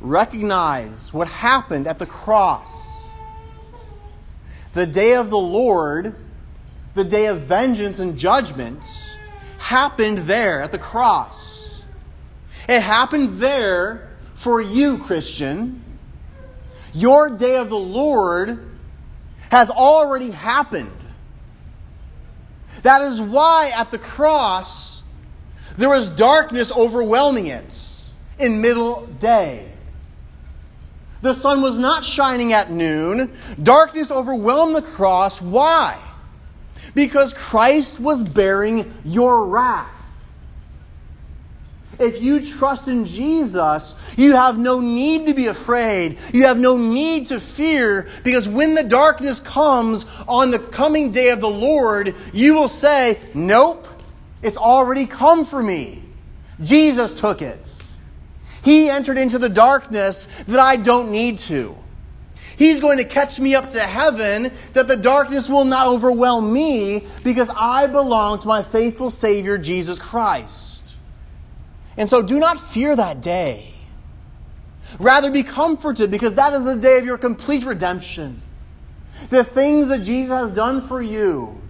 Recognize 0.00 1.12
what 1.12 1.28
happened 1.28 1.86
at 1.86 1.98
the 1.98 2.06
cross. 2.06 3.08
The 4.72 4.86
day 4.86 5.14
of 5.14 5.30
the 5.30 5.38
Lord, 5.38 6.14
the 6.96 7.04
day 7.04 7.26
of 7.26 7.42
vengeance 7.42 8.00
and 8.00 8.18
judgment, 8.18 8.84
happened 9.58 10.18
there 10.18 10.60
at 10.62 10.72
the 10.72 10.78
cross. 10.78 11.84
It 12.68 12.80
happened 12.80 13.38
there 13.38 14.10
for 14.34 14.60
you, 14.60 14.98
Christian 14.98 15.84
your 16.96 17.28
day 17.28 17.56
of 17.56 17.68
the 17.68 17.78
Lord 17.78 18.58
has 19.50 19.68
already 19.68 20.30
happened. 20.30 20.90
That 22.82 23.02
is 23.02 23.20
why 23.20 23.70
at 23.76 23.90
the 23.90 23.98
cross 23.98 25.04
there 25.76 25.90
was 25.90 26.10
darkness 26.10 26.72
overwhelming 26.72 27.48
it 27.48 28.08
in 28.38 28.62
middle 28.62 29.06
day. 29.06 29.70
The 31.20 31.34
sun 31.34 31.60
was 31.60 31.76
not 31.76 32.02
shining 32.02 32.54
at 32.54 32.70
noon. 32.70 33.30
Darkness 33.62 34.10
overwhelmed 34.10 34.74
the 34.74 34.82
cross. 34.82 35.42
Why? 35.42 36.00
Because 36.96 37.34
Christ 37.34 38.00
was 38.00 38.24
bearing 38.24 38.92
your 39.04 39.46
wrath. 39.46 39.92
If 41.98 42.22
you 42.22 42.44
trust 42.44 42.88
in 42.88 43.04
Jesus, 43.04 43.94
you 44.16 44.32
have 44.32 44.58
no 44.58 44.80
need 44.80 45.26
to 45.26 45.34
be 45.34 45.46
afraid. 45.46 46.18
You 46.32 46.44
have 46.44 46.58
no 46.58 46.78
need 46.78 47.26
to 47.26 47.38
fear 47.38 48.08
because 48.24 48.48
when 48.48 48.74
the 48.74 48.84
darkness 48.84 49.40
comes 49.40 50.06
on 50.26 50.50
the 50.50 50.58
coming 50.58 51.12
day 51.12 51.30
of 51.30 51.40
the 51.40 51.48
Lord, 51.48 52.14
you 52.32 52.54
will 52.54 52.68
say, 52.68 53.18
Nope, 53.34 53.86
it's 54.42 54.56
already 54.56 55.06
come 55.06 55.44
for 55.44 55.62
me. 55.62 56.02
Jesus 56.62 57.20
took 57.20 57.42
it. 57.42 57.82
He 58.62 58.88
entered 58.88 59.18
into 59.18 59.38
the 59.38 59.50
darkness 59.50 60.24
that 60.44 60.58
I 60.58 60.76
don't 60.76 61.10
need 61.10 61.38
to. 61.38 61.76
He's 62.56 62.80
going 62.80 62.98
to 62.98 63.04
catch 63.04 63.38
me 63.38 63.54
up 63.54 63.70
to 63.70 63.80
heaven 63.80 64.50
that 64.72 64.88
the 64.88 64.96
darkness 64.96 65.48
will 65.48 65.64
not 65.64 65.88
overwhelm 65.88 66.52
me 66.52 67.06
because 67.22 67.50
I 67.54 67.86
belong 67.86 68.40
to 68.40 68.48
my 68.48 68.62
faithful 68.62 69.10
Savior, 69.10 69.58
Jesus 69.58 69.98
Christ. 69.98 70.96
And 71.98 72.08
so 72.08 72.22
do 72.22 72.38
not 72.38 72.58
fear 72.58 72.96
that 72.96 73.20
day. 73.20 73.72
Rather 74.98 75.30
be 75.30 75.42
comforted 75.42 76.10
because 76.10 76.34
that 76.36 76.52
is 76.54 76.64
the 76.64 76.76
day 76.76 76.98
of 76.98 77.04
your 77.04 77.18
complete 77.18 77.64
redemption. 77.64 78.40
The 79.30 79.44
things 79.44 79.88
that 79.88 80.02
Jesus 80.02 80.30
has 80.30 80.52
done 80.52 80.80
for 80.80 81.02
you 81.02 81.60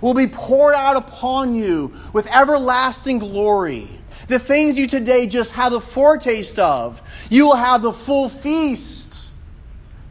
will 0.00 0.14
be 0.14 0.26
poured 0.26 0.74
out 0.74 0.96
upon 0.96 1.54
you 1.54 1.94
with 2.12 2.26
everlasting 2.28 3.18
glory. 3.18 3.88
The 4.28 4.38
things 4.38 4.78
you 4.78 4.86
today 4.86 5.26
just 5.26 5.52
have 5.54 5.72
a 5.72 5.80
foretaste 5.80 6.58
of, 6.58 7.02
you 7.30 7.46
will 7.46 7.56
have 7.56 7.82
the 7.82 7.92
full 7.92 8.28
feast. 8.28 8.99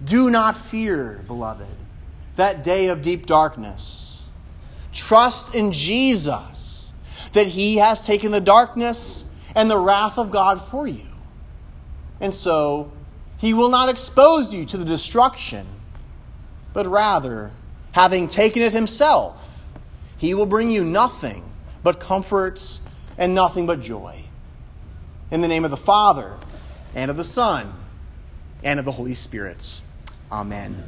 Do 0.09 0.31
not 0.31 0.57
fear, 0.57 1.21
beloved, 1.27 1.67
that 2.35 2.63
day 2.63 2.87
of 2.87 3.03
deep 3.03 3.27
darkness. 3.27 4.25
Trust 4.91 5.53
in 5.53 5.71
Jesus 5.71 6.91
that 7.33 7.45
he 7.45 7.77
has 7.77 8.07
taken 8.07 8.31
the 8.31 8.41
darkness 8.41 9.23
and 9.53 9.69
the 9.69 9.77
wrath 9.77 10.17
of 10.17 10.31
God 10.31 10.59
for 10.59 10.87
you. 10.87 11.05
And 12.19 12.33
so 12.33 12.91
he 13.37 13.53
will 13.53 13.69
not 13.69 13.87
expose 13.87 14.51
you 14.51 14.65
to 14.65 14.77
the 14.77 14.85
destruction, 14.85 15.67
but 16.73 16.87
rather, 16.87 17.51
having 17.91 18.27
taken 18.27 18.63
it 18.63 18.73
himself, 18.73 19.63
he 20.17 20.33
will 20.33 20.47
bring 20.47 20.71
you 20.71 20.83
nothing 20.83 21.43
but 21.83 21.99
comforts 21.99 22.81
and 23.15 23.35
nothing 23.35 23.67
but 23.67 23.79
joy. 23.79 24.23
In 25.29 25.41
the 25.41 25.47
name 25.47 25.65
of 25.65 25.71
the 25.71 25.77
Father, 25.77 26.35
and 26.95 27.11
of 27.11 27.17
the 27.17 27.23
Son, 27.23 27.71
and 28.63 28.79
of 28.79 28.85
the 28.85 28.91
Holy 28.91 29.13
Spirit. 29.13 29.81
Amen. 30.31 30.83